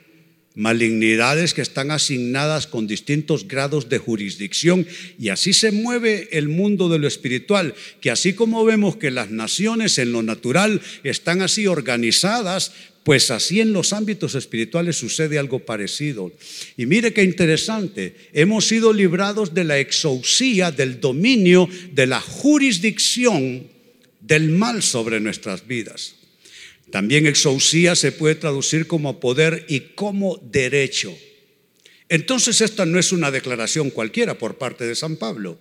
malignidades 0.55 1.55
que 1.55 1.63
están 1.63 1.91
asignadas 1.91 2.67
con 2.67 2.87
distintos 2.87 3.47
grados 3.47 3.89
de 3.89 3.99
jurisdicción 3.99 4.87
y 5.19 5.29
así 5.29 5.53
se 5.53 5.71
mueve 5.71 6.29
el 6.33 6.49
mundo 6.49 6.89
de 6.89 6.99
lo 6.99 7.07
espiritual, 7.07 7.75
que 8.01 8.11
así 8.11 8.33
como 8.33 8.65
vemos 8.65 8.97
que 8.97 9.11
las 9.11 9.31
naciones 9.31 9.99
en 9.99 10.13
lo 10.13 10.23
natural 10.23 10.81
están 11.05 11.43
así 11.43 11.67
organizadas, 11.67 12.73
pues 13.05 13.31
así 13.31 13.61
en 13.61 13.73
los 13.73 13.93
ámbitos 13.93 14.35
espirituales 14.35 14.97
sucede 14.97 15.39
algo 15.39 15.61
parecido. 15.61 16.33
Y 16.77 16.87
mire 16.87 17.13
qué 17.13 17.23
interesante, 17.23 18.15
hemos 18.33 18.67
sido 18.67 18.93
librados 18.93 19.55
de 19.55 19.65
la 19.65 19.79
exousia, 19.79 20.71
del 20.71 21.01
dominio, 21.01 21.69
de 21.93 22.07
la 22.07 22.21
jurisdicción 22.21 23.69
del 24.21 24.51
mal 24.51 24.83
sobre 24.83 25.21
nuestras 25.21 25.67
vidas. 25.67 26.17
También 26.91 27.27
exousia 27.27 27.95
se 27.95 28.13
puede 28.13 28.35
traducir 28.35 28.87
como 28.87 29.21
poder 29.21 29.65
y 29.69 29.81
como 29.95 30.39
derecho. 30.51 31.17
Entonces 32.09 32.61
esta 32.61 32.85
no 32.85 32.99
es 32.99 33.13
una 33.13 33.31
declaración 33.31 33.91
cualquiera 33.91 34.37
por 34.37 34.59
parte 34.59 34.85
de 34.85 34.97
San 34.97 35.17
Pablo. 35.17 35.59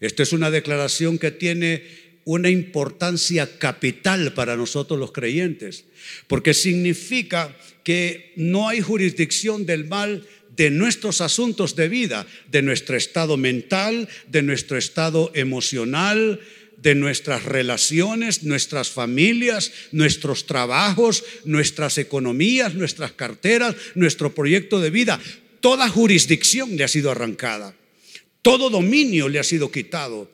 Esta 0.00 0.22
es 0.22 0.32
una 0.32 0.50
declaración 0.50 1.18
que 1.18 1.30
tiene 1.30 2.09
una 2.30 2.48
importancia 2.48 3.58
capital 3.58 4.34
para 4.34 4.56
nosotros 4.56 5.00
los 5.00 5.10
creyentes, 5.10 5.86
porque 6.28 6.54
significa 6.54 7.56
que 7.82 8.32
no 8.36 8.68
hay 8.68 8.80
jurisdicción 8.80 9.66
del 9.66 9.86
mal 9.86 10.24
de 10.54 10.70
nuestros 10.70 11.22
asuntos 11.22 11.74
de 11.74 11.88
vida, 11.88 12.28
de 12.48 12.62
nuestro 12.62 12.96
estado 12.96 13.36
mental, 13.36 14.08
de 14.28 14.42
nuestro 14.42 14.78
estado 14.78 15.32
emocional, 15.34 16.38
de 16.76 16.94
nuestras 16.94 17.42
relaciones, 17.46 18.44
nuestras 18.44 18.90
familias, 18.90 19.72
nuestros 19.90 20.46
trabajos, 20.46 21.24
nuestras 21.44 21.98
economías, 21.98 22.74
nuestras 22.74 23.10
carteras, 23.10 23.74
nuestro 23.96 24.32
proyecto 24.36 24.78
de 24.78 24.90
vida. 24.90 25.20
Toda 25.58 25.88
jurisdicción 25.88 26.76
le 26.76 26.84
ha 26.84 26.88
sido 26.88 27.10
arrancada. 27.10 27.74
Todo 28.42 28.70
dominio 28.70 29.28
le 29.28 29.38
ha 29.38 29.44
sido 29.44 29.70
quitado. 29.70 30.30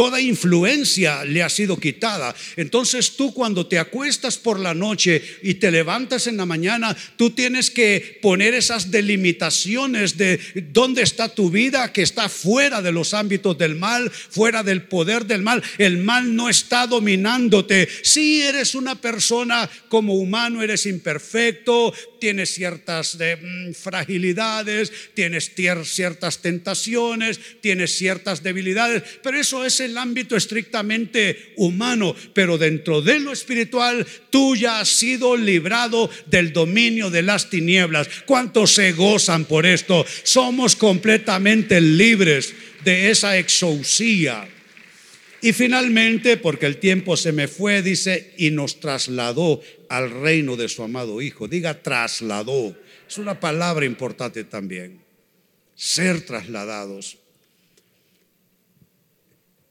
Toda 0.00 0.18
influencia 0.18 1.26
le 1.26 1.42
ha 1.42 1.50
sido 1.50 1.76
quitada. 1.76 2.34
Entonces 2.56 3.18
tú 3.18 3.34
cuando 3.34 3.66
te 3.66 3.78
acuestas 3.78 4.38
por 4.38 4.58
la 4.58 4.72
noche 4.72 5.22
y 5.42 5.56
te 5.56 5.70
levantas 5.70 6.26
en 6.26 6.38
la 6.38 6.46
mañana, 6.46 6.96
tú 7.18 7.32
tienes 7.32 7.70
que 7.70 8.18
poner 8.22 8.54
esas 8.54 8.90
delimitaciones 8.90 10.16
de 10.16 10.40
dónde 10.72 11.02
está 11.02 11.28
tu 11.28 11.50
vida, 11.50 11.92
que 11.92 12.00
está 12.00 12.30
fuera 12.30 12.80
de 12.80 12.92
los 12.92 13.12
ámbitos 13.12 13.58
del 13.58 13.74
mal, 13.74 14.10
fuera 14.10 14.62
del 14.62 14.84
poder 14.84 15.26
del 15.26 15.42
mal. 15.42 15.62
El 15.76 15.98
mal 15.98 16.34
no 16.34 16.48
está 16.48 16.86
dominándote. 16.86 17.86
Si 18.02 18.40
eres 18.40 18.74
una 18.74 18.98
persona 18.98 19.68
como 19.90 20.14
humano, 20.14 20.62
eres 20.62 20.86
imperfecto, 20.86 21.92
tienes 22.18 22.54
ciertas 22.54 23.18
mm, 23.18 23.72
fragilidades, 23.72 24.92
tienes 25.12 25.52
ciertas 25.84 26.38
tentaciones, 26.38 27.38
tienes 27.60 27.96
ciertas 27.96 28.42
debilidades, 28.42 29.02
pero 29.22 29.38
eso 29.38 29.64
es 29.66 29.80
el 29.80 29.89
el 29.90 29.98
ámbito 29.98 30.36
estrictamente 30.36 31.52
humano, 31.56 32.14
pero 32.32 32.56
dentro 32.56 33.02
de 33.02 33.20
lo 33.20 33.32
espiritual, 33.32 34.06
tú 34.30 34.56
ya 34.56 34.80
has 34.80 34.88
sido 34.88 35.36
librado 35.36 36.08
del 36.26 36.52
dominio 36.52 37.10
de 37.10 37.22
las 37.22 37.50
tinieblas. 37.50 38.08
¿Cuántos 38.24 38.72
se 38.74 38.92
gozan 38.92 39.44
por 39.44 39.66
esto? 39.66 40.06
Somos 40.22 40.76
completamente 40.76 41.80
libres 41.80 42.54
de 42.84 43.10
esa 43.10 43.36
exousia. 43.36 44.48
Y 45.42 45.52
finalmente, 45.52 46.36
porque 46.36 46.66
el 46.66 46.76
tiempo 46.76 47.16
se 47.16 47.32
me 47.32 47.48
fue, 47.48 47.82
dice, 47.82 48.34
y 48.36 48.50
nos 48.50 48.78
trasladó 48.78 49.62
al 49.88 50.10
reino 50.10 50.56
de 50.56 50.68
su 50.68 50.82
amado 50.82 51.22
Hijo. 51.22 51.48
Diga 51.48 51.82
trasladó. 51.82 52.76
Es 53.08 53.18
una 53.18 53.40
palabra 53.40 53.86
importante 53.86 54.44
también. 54.44 55.00
Ser 55.74 56.20
trasladados 56.20 57.19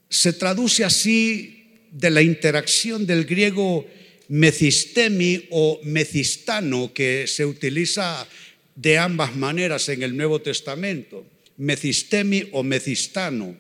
se 0.10 0.34
traduce 0.34 0.84
así 0.84 1.88
de 1.92 2.10
la 2.10 2.22
interacción 2.22 3.06
del 3.06 3.26
griego 3.26 3.88
mecistemi 4.30 5.48
o 5.52 5.80
mecistano, 5.84 6.94
que 6.94 7.26
se 7.28 7.46
utiliza 7.46 8.28
de 8.76 8.98
ambas 8.98 9.36
maneras 9.36 9.90
en 9.90 10.04
el 10.04 10.16
Nuevo 10.16 10.42
Testamento, 10.42 11.26
mecistemi 11.58 12.48
o 12.52 12.64
mecistano, 12.64 13.58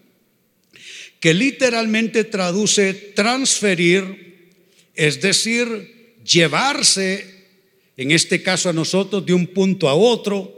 que 1.19 1.33
literalmente 1.33 2.23
traduce 2.23 2.93
transferir, 2.93 4.49
es 4.95 5.21
decir, 5.21 6.15
llevarse, 6.23 7.25
en 7.97 8.11
este 8.11 8.41
caso 8.41 8.69
a 8.69 8.73
nosotros, 8.73 9.25
de 9.25 9.33
un 9.33 9.47
punto 9.47 9.89
a 9.89 9.95
otro, 9.95 10.55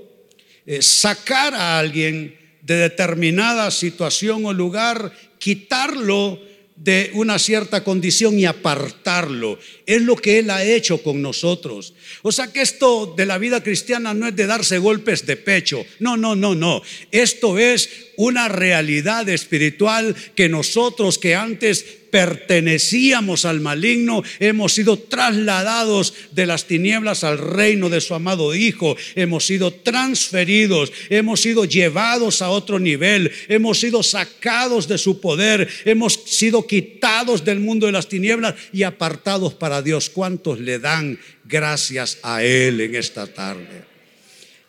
eh, 0.65 0.81
sacar 0.81 1.55
a 1.55 1.79
alguien 1.79 2.37
de 2.61 2.75
determinada 2.75 3.71
situación 3.71 4.45
o 4.45 4.53
lugar 4.53 5.11
quitarlo 5.41 6.39
de 6.75 7.09
una 7.15 7.39
cierta 7.39 7.83
condición 7.83 8.37
y 8.37 8.45
apartarlo. 8.45 9.57
Es 9.87 10.01
lo 10.03 10.15
que 10.15 10.37
Él 10.39 10.51
ha 10.51 10.63
hecho 10.63 11.01
con 11.01 11.21
nosotros. 11.21 11.93
O 12.21 12.31
sea 12.31 12.53
que 12.53 12.61
esto 12.61 13.13
de 13.17 13.25
la 13.25 13.39
vida 13.39 13.63
cristiana 13.63 14.13
no 14.13 14.27
es 14.27 14.35
de 14.35 14.45
darse 14.45 14.77
golpes 14.77 15.25
de 15.25 15.35
pecho. 15.35 15.83
No, 15.99 16.15
no, 16.15 16.35
no, 16.35 16.53
no. 16.53 16.81
Esto 17.11 17.57
es 17.57 17.89
una 18.17 18.49
realidad 18.49 19.27
espiritual 19.29 20.15
que 20.35 20.47
nosotros 20.47 21.17
que 21.17 21.35
antes 21.35 21.85
pertenecíamos 22.11 23.45
al 23.45 23.61
maligno, 23.61 24.21
hemos 24.39 24.73
sido 24.73 24.99
trasladados 24.99 26.13
de 26.31 26.45
las 26.45 26.65
tinieblas 26.65 27.23
al 27.23 27.37
reino 27.37 27.89
de 27.89 28.01
su 28.01 28.13
amado 28.13 28.53
Hijo, 28.53 28.95
hemos 29.15 29.45
sido 29.45 29.71
transferidos, 29.71 30.91
hemos 31.09 31.41
sido 31.41 31.65
llevados 31.65 32.41
a 32.41 32.49
otro 32.49 32.77
nivel, 32.79 33.31
hemos 33.47 33.79
sido 33.79 34.03
sacados 34.03 34.87
de 34.87 34.97
su 34.97 35.19
poder, 35.19 35.67
hemos 35.85 36.19
sido 36.25 36.67
quitados 36.67 37.43
del 37.43 37.59
mundo 37.59 37.85
de 37.85 37.93
las 37.93 38.07
tinieblas 38.07 38.55
y 38.73 38.83
apartados 38.83 39.53
para 39.53 39.81
Dios. 39.81 40.09
¿Cuántos 40.09 40.59
le 40.59 40.79
dan 40.79 41.17
gracias 41.45 42.19
a 42.23 42.43
Él 42.43 42.81
en 42.81 42.95
esta 42.95 43.25
tarde? 43.27 43.85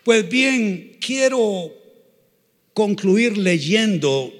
Pues 0.04 0.28
bien, 0.28 0.96
quiero 1.00 1.72
concluir 2.74 3.36
leyendo 3.36 4.32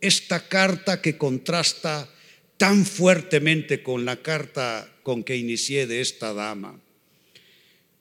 esta 0.00 0.48
carta 0.48 1.00
que 1.00 1.16
contrasta 1.16 2.08
tan 2.56 2.86
fuertemente 2.86 3.82
con 3.82 4.04
la 4.04 4.16
carta 4.16 4.90
con 5.02 5.24
que 5.24 5.36
inicié 5.36 5.86
de 5.86 6.00
esta 6.00 6.32
dama. 6.32 6.80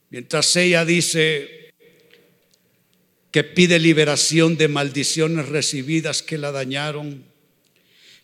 Mientras 0.09 0.55
ella 0.55 0.85
dice 0.85 1.73
que 3.31 3.43
pide 3.43 3.79
liberación 3.79 4.55
de 4.55 4.69
maldiciones 4.69 5.49
recibidas 5.49 6.21
que 6.21 6.37
la 6.37 6.51
dañaron, 6.51 7.25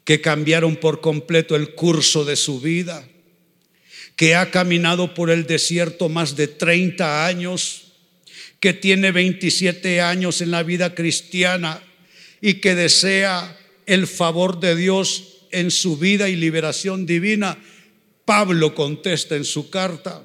que 0.06 0.22
cambiaron 0.22 0.78
por 0.78 1.02
completo 1.02 1.56
el 1.56 1.76
curso 1.76 2.24
de 2.24 2.38
su 2.38 2.62
vida, 2.62 3.06
que 4.16 4.36
ha 4.36 4.52
caminado 4.52 5.14
por 5.14 5.30
el 5.30 5.46
desierto 5.46 6.08
más 6.08 6.36
de 6.36 6.48
30 6.48 7.26
años, 7.26 7.92
que 8.60 8.74
tiene 8.74 9.12
27 9.12 10.00
años 10.00 10.40
en 10.42 10.52
la 10.52 10.64
vida 10.64 10.96
cristiana 10.96 11.84
y 12.40 12.56
que 12.56 12.76
desea 12.76 13.58
el 13.86 14.08
favor 14.08 14.60
de 14.60 14.76
Dios 14.76 15.31
en 15.52 15.72
su 15.72 15.98
vida 15.98 16.30
y 16.30 16.36
liberación 16.36 17.06
divina, 17.06 17.58
Pablo 18.26 18.74
contesta 18.74 19.36
en 19.36 19.46
su 19.46 19.70
carta, 19.70 20.24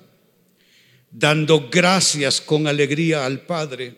dando 1.11 1.69
gracias 1.71 2.41
con 2.41 2.67
alegría 2.67 3.27
al 3.27 3.41
Padre. 3.43 3.95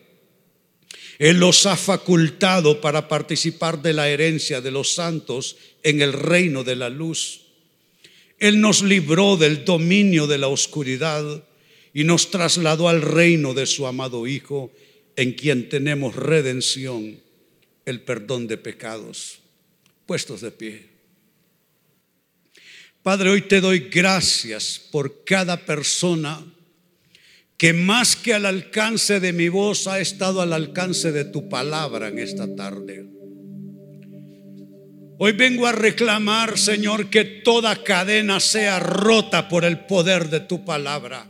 Él 1.19 1.37
los 1.37 1.65
ha 1.65 1.75
facultado 1.75 2.79
para 2.79 3.07
participar 3.09 3.81
de 3.81 3.93
la 3.93 4.09
herencia 4.09 4.61
de 4.61 4.71
los 4.71 4.93
santos 4.93 5.57
en 5.83 6.01
el 6.01 6.13
reino 6.13 6.63
de 6.63 6.77
la 6.77 6.89
luz. 6.89 7.41
Él 8.39 8.61
nos 8.61 8.81
libró 8.81 9.35
del 9.35 9.65
dominio 9.65 10.27
de 10.27 10.37
la 10.37 10.47
oscuridad 10.47 11.43
y 11.93 12.05
nos 12.05 12.31
trasladó 12.31 12.87
al 12.87 13.01
reino 13.01 13.53
de 13.53 13.65
su 13.65 13.85
amado 13.85 14.27
Hijo, 14.27 14.71
en 15.17 15.33
quien 15.33 15.67
tenemos 15.67 16.15
redención, 16.15 17.19
el 17.85 18.01
perdón 18.01 18.47
de 18.47 18.57
pecados. 18.57 19.39
Puestos 20.05 20.39
de 20.39 20.51
pie. 20.51 20.88
Padre, 23.09 23.31
hoy 23.31 23.41
te 23.41 23.59
doy 23.59 23.89
gracias 23.91 24.79
por 24.91 25.23
cada 25.25 25.65
persona 25.65 26.45
que 27.57 27.73
más 27.73 28.15
que 28.15 28.35
al 28.35 28.45
alcance 28.45 29.19
de 29.19 29.33
mi 29.33 29.49
voz 29.49 29.87
ha 29.87 29.99
estado 29.99 30.43
al 30.43 30.53
alcance 30.53 31.11
de 31.11 31.25
tu 31.25 31.49
palabra 31.49 32.09
en 32.09 32.19
esta 32.19 32.55
tarde. 32.55 33.09
Hoy 35.17 35.31
vengo 35.31 35.65
a 35.65 35.71
reclamar, 35.71 36.59
Señor, 36.59 37.09
que 37.09 37.25
toda 37.25 37.83
cadena 37.83 38.39
sea 38.39 38.79
rota 38.79 39.49
por 39.49 39.65
el 39.65 39.79
poder 39.87 40.29
de 40.29 40.41
tu 40.41 40.63
palabra. 40.63 41.25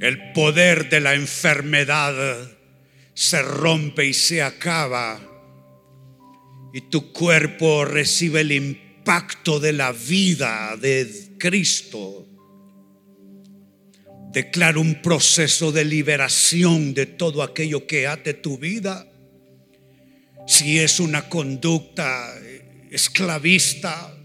El 0.00 0.32
poder 0.32 0.88
de 0.88 1.00
la 1.00 1.12
enfermedad 1.12 2.14
se 3.12 3.42
rompe 3.42 4.06
y 4.06 4.14
se 4.14 4.40
acaba. 4.40 5.20
Y 6.72 6.80
tu 6.88 7.12
cuerpo 7.12 7.84
recibe 7.84 8.40
el 8.40 8.50
de 9.60 9.72
la 9.74 9.92
vida 9.92 10.76
de 10.80 11.34
Cristo. 11.38 12.26
Declaro 14.32 14.80
un 14.80 15.02
proceso 15.02 15.70
de 15.72 15.84
liberación 15.84 16.94
de 16.94 17.04
todo 17.04 17.42
aquello 17.42 17.86
que 17.86 18.06
ate 18.06 18.32
tu 18.32 18.56
vida. 18.56 19.06
Si 20.46 20.78
es 20.78 21.00
una 21.00 21.28
conducta 21.28 22.34
esclavista, 22.90 24.16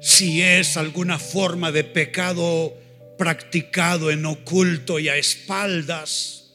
si 0.00 0.40
es 0.40 0.76
alguna 0.76 1.18
forma 1.18 1.72
de 1.72 1.82
pecado 1.82 2.72
practicado 3.18 4.12
en 4.12 4.24
oculto 4.26 5.00
y 5.00 5.08
a 5.08 5.16
espaldas, 5.16 6.52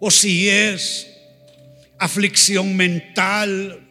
o 0.00 0.10
si 0.10 0.48
es 0.48 1.06
aflicción 1.98 2.76
mental, 2.76 3.87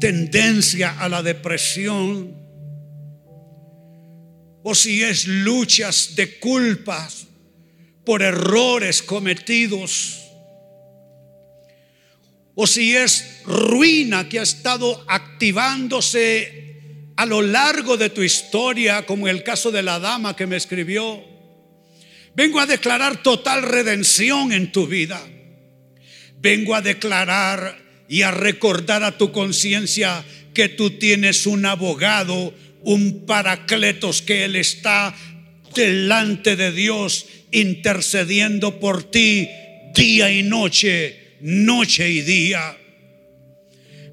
tendencia 0.00 0.98
a 0.98 1.08
la 1.08 1.22
depresión, 1.22 2.36
o 4.62 4.74
si 4.74 5.02
es 5.02 5.26
luchas 5.26 6.14
de 6.16 6.38
culpas 6.38 7.26
por 8.04 8.22
errores 8.22 9.02
cometidos, 9.02 10.20
o 12.54 12.66
si 12.66 12.96
es 12.96 13.42
ruina 13.44 14.28
que 14.28 14.38
ha 14.38 14.42
estado 14.42 15.04
activándose 15.08 16.64
a 17.16 17.26
lo 17.26 17.42
largo 17.42 17.96
de 17.96 18.10
tu 18.10 18.22
historia, 18.22 19.06
como 19.06 19.28
el 19.28 19.42
caso 19.42 19.70
de 19.70 19.82
la 19.82 19.98
dama 19.98 20.34
que 20.34 20.46
me 20.46 20.56
escribió. 20.56 21.22
Vengo 22.34 22.58
a 22.58 22.66
declarar 22.66 23.22
total 23.22 23.62
redención 23.62 24.52
en 24.52 24.72
tu 24.72 24.86
vida. 24.86 25.20
Vengo 26.38 26.74
a 26.74 26.82
declarar 26.82 27.83
y 28.08 28.22
a 28.22 28.30
recordar 28.30 29.02
a 29.02 29.16
tu 29.16 29.32
conciencia 29.32 30.24
que 30.52 30.68
tú 30.68 30.90
tienes 30.90 31.46
un 31.46 31.66
abogado 31.66 32.54
un 32.84 33.24
paracletos 33.26 34.22
que 34.22 34.44
Él 34.44 34.56
está 34.56 35.14
delante 35.74 36.54
de 36.56 36.70
Dios 36.70 37.26
intercediendo 37.50 38.78
por 38.78 39.10
ti 39.10 39.48
día 39.94 40.30
y 40.30 40.42
noche, 40.42 41.36
noche 41.40 42.10
y 42.10 42.20
día. 42.20 42.76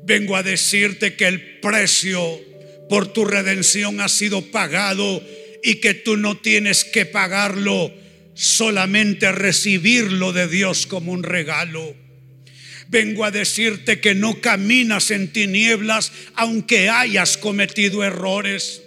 Vengo 0.04 0.36
a 0.36 0.44
decirte 0.44 1.16
que 1.16 1.28
el 1.28 1.60
precio 1.60 2.40
por 2.90 3.12
tu 3.14 3.26
redención 3.26 4.02
ha 4.02 4.10
sido 4.10 4.42
pagado 4.42 5.24
y 5.64 5.76
que 5.76 5.94
tú 5.94 6.18
no 6.18 6.38
tienes 6.38 6.84
que 6.84 7.06
pagarlo, 7.06 7.94
solamente 8.34 9.32
recibirlo 9.32 10.34
de 10.34 10.48
Dios 10.48 10.88
como 10.88 11.12
un 11.12 11.24
regalo. 11.24 11.96
Vengo 12.92 13.24
a 13.24 13.32
decirte 13.32 14.02
que 14.02 14.14
no 14.14 14.42
caminas 14.42 15.12
en 15.12 15.32
tinieblas 15.32 16.12
aunque 16.36 16.90
hayas 16.90 17.38
cometido 17.38 18.04
errores. 18.04 18.82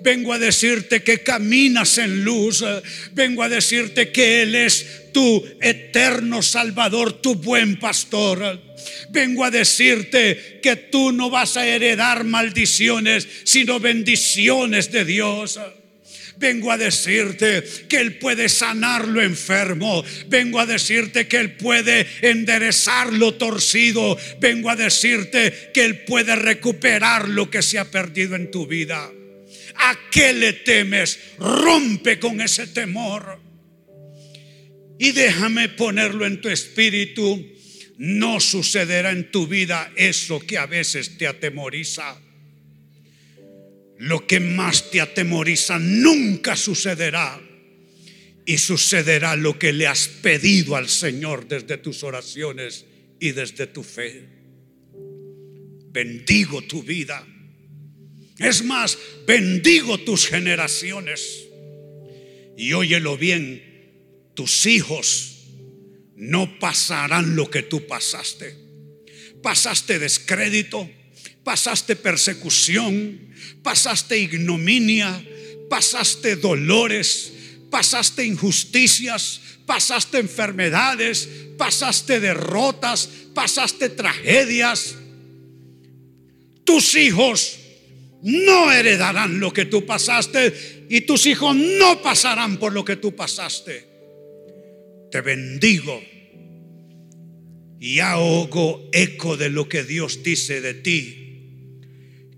Vengo 0.00 0.32
a 0.32 0.40
decirte 0.40 1.04
que 1.04 1.22
caminas 1.22 1.98
en 1.98 2.24
luz. 2.24 2.64
Vengo 3.12 3.44
a 3.44 3.48
decirte 3.48 4.10
que 4.10 4.42
Él 4.42 4.56
es 4.56 5.12
tu 5.12 5.44
eterno 5.60 6.42
Salvador, 6.42 7.22
tu 7.22 7.36
buen 7.36 7.78
pastor. 7.78 8.60
Vengo 9.10 9.44
a 9.44 9.52
decirte 9.52 10.58
que 10.60 10.74
tú 10.74 11.12
no 11.12 11.30
vas 11.30 11.56
a 11.56 11.64
heredar 11.64 12.24
maldiciones, 12.24 13.28
sino 13.44 13.78
bendiciones 13.78 14.90
de 14.90 15.04
Dios. 15.04 15.60
Vengo 16.38 16.70
a 16.70 16.78
decirte 16.78 17.64
que 17.88 17.96
Él 17.96 18.18
puede 18.18 18.48
sanar 18.48 19.08
lo 19.08 19.20
enfermo. 19.20 20.04
Vengo 20.28 20.60
a 20.60 20.66
decirte 20.66 21.26
que 21.26 21.38
Él 21.38 21.56
puede 21.56 22.06
enderezar 22.22 23.12
lo 23.12 23.34
torcido. 23.34 24.16
Vengo 24.40 24.70
a 24.70 24.76
decirte 24.76 25.70
que 25.74 25.84
Él 25.84 26.04
puede 26.04 26.36
recuperar 26.36 27.28
lo 27.28 27.50
que 27.50 27.60
se 27.60 27.78
ha 27.78 27.90
perdido 27.90 28.36
en 28.36 28.52
tu 28.52 28.68
vida. 28.68 29.10
¿A 29.74 29.98
qué 30.12 30.32
le 30.32 30.52
temes? 30.52 31.18
Rompe 31.38 32.20
con 32.20 32.40
ese 32.40 32.68
temor. 32.68 33.40
Y 35.00 35.10
déjame 35.10 35.68
ponerlo 35.68 36.24
en 36.24 36.40
tu 36.40 36.48
espíritu. 36.48 37.52
No 37.96 38.38
sucederá 38.38 39.10
en 39.10 39.32
tu 39.32 39.48
vida 39.48 39.90
eso 39.96 40.38
que 40.38 40.56
a 40.56 40.66
veces 40.66 41.18
te 41.18 41.26
atemoriza 41.26 42.16
lo 43.98 44.26
que 44.26 44.40
más 44.40 44.90
te 44.90 45.00
atemoriza 45.00 45.78
nunca 45.78 46.56
sucederá. 46.56 47.40
Y 48.46 48.56
sucederá 48.56 49.36
lo 49.36 49.58
que 49.58 49.74
le 49.74 49.86
has 49.86 50.08
pedido 50.08 50.74
al 50.76 50.88
Señor 50.88 51.46
desde 51.48 51.76
tus 51.76 52.02
oraciones 52.02 52.86
y 53.20 53.32
desde 53.32 53.66
tu 53.66 53.82
fe. 53.82 54.26
Bendigo 55.90 56.62
tu 56.62 56.82
vida. 56.82 57.26
Es 58.38 58.64
más, 58.64 58.96
bendigo 59.26 59.98
tus 59.98 60.26
generaciones. 60.26 61.46
Y 62.56 62.72
óyelo 62.72 63.18
bien, 63.18 63.62
tus 64.34 64.64
hijos 64.66 65.38
no 66.16 66.58
pasarán 66.58 67.36
lo 67.36 67.50
que 67.50 67.62
tú 67.62 67.86
pasaste. 67.86 68.56
Pasaste 69.42 69.98
descrédito, 69.98 70.88
pasaste 71.48 71.96
persecución, 71.96 73.18
pasaste 73.62 74.18
ignominia, 74.18 75.18
pasaste 75.70 76.36
dolores, 76.36 77.32
pasaste 77.70 78.26
injusticias, 78.26 79.40
pasaste 79.64 80.18
enfermedades, 80.18 81.26
pasaste 81.56 82.20
derrotas, 82.20 83.08
pasaste 83.32 83.88
tragedias. 83.88 84.94
Tus 86.64 86.94
hijos 86.96 87.58
no 88.20 88.70
heredarán 88.70 89.40
lo 89.40 89.50
que 89.50 89.64
tú 89.64 89.86
pasaste 89.86 90.84
y 90.90 91.00
tus 91.00 91.24
hijos 91.24 91.56
no 91.56 92.02
pasarán 92.02 92.58
por 92.58 92.74
lo 92.74 92.84
que 92.84 92.96
tú 92.96 93.16
pasaste. 93.16 93.88
Te 95.10 95.22
bendigo 95.22 95.98
y 97.80 98.00
hago 98.00 98.90
eco 98.92 99.38
de 99.38 99.48
lo 99.48 99.66
que 99.66 99.82
Dios 99.82 100.22
dice 100.22 100.60
de 100.60 100.74
ti 100.74 101.24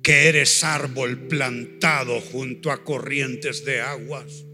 que 0.03 0.29
eres 0.29 0.65
árbol 0.65 1.29
plantado 1.29 2.21
junto 2.21 2.71
a 2.71 2.85
corrientes 2.85 3.65
de 3.65 3.81
aguas, 3.81 4.45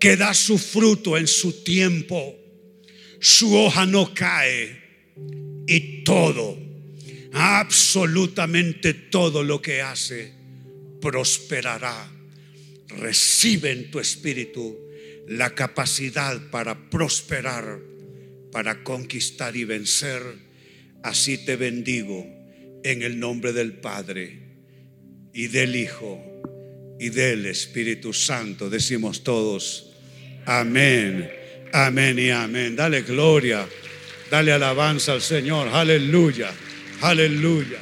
que 0.00 0.16
da 0.16 0.34
su 0.34 0.58
fruto 0.58 1.16
en 1.16 1.28
su 1.28 1.62
tiempo, 1.62 2.36
su 3.20 3.56
hoja 3.56 3.86
no 3.86 4.12
cae 4.14 4.82
y 5.66 6.02
todo, 6.02 6.58
absolutamente 7.32 8.94
todo 8.94 9.44
lo 9.44 9.62
que 9.62 9.80
hace, 9.80 10.32
prosperará. 11.00 12.10
Recibe 12.88 13.70
en 13.70 13.90
tu 13.90 14.00
espíritu 14.00 14.76
la 15.28 15.54
capacidad 15.54 16.50
para 16.50 16.90
prosperar, 16.90 17.80
para 18.50 18.82
conquistar 18.82 19.56
y 19.56 19.64
vencer. 19.64 20.22
Así 21.02 21.38
te 21.38 21.56
bendigo 21.56 22.41
en 22.84 23.02
el 23.02 23.18
nombre 23.18 23.52
del 23.52 23.72
Padre 23.72 24.38
y 25.32 25.48
del 25.48 25.76
Hijo 25.76 26.20
y 26.98 27.10
del 27.10 27.46
Espíritu 27.46 28.12
Santo. 28.12 28.70
Decimos 28.70 29.24
todos, 29.24 29.92
amén, 30.46 31.30
amén 31.72 32.18
y 32.18 32.30
amén. 32.30 32.76
Dale 32.76 33.02
gloria, 33.02 33.66
dale 34.30 34.52
alabanza 34.52 35.12
al 35.12 35.22
Señor, 35.22 35.68
aleluya, 35.68 36.50
aleluya. 37.00 37.78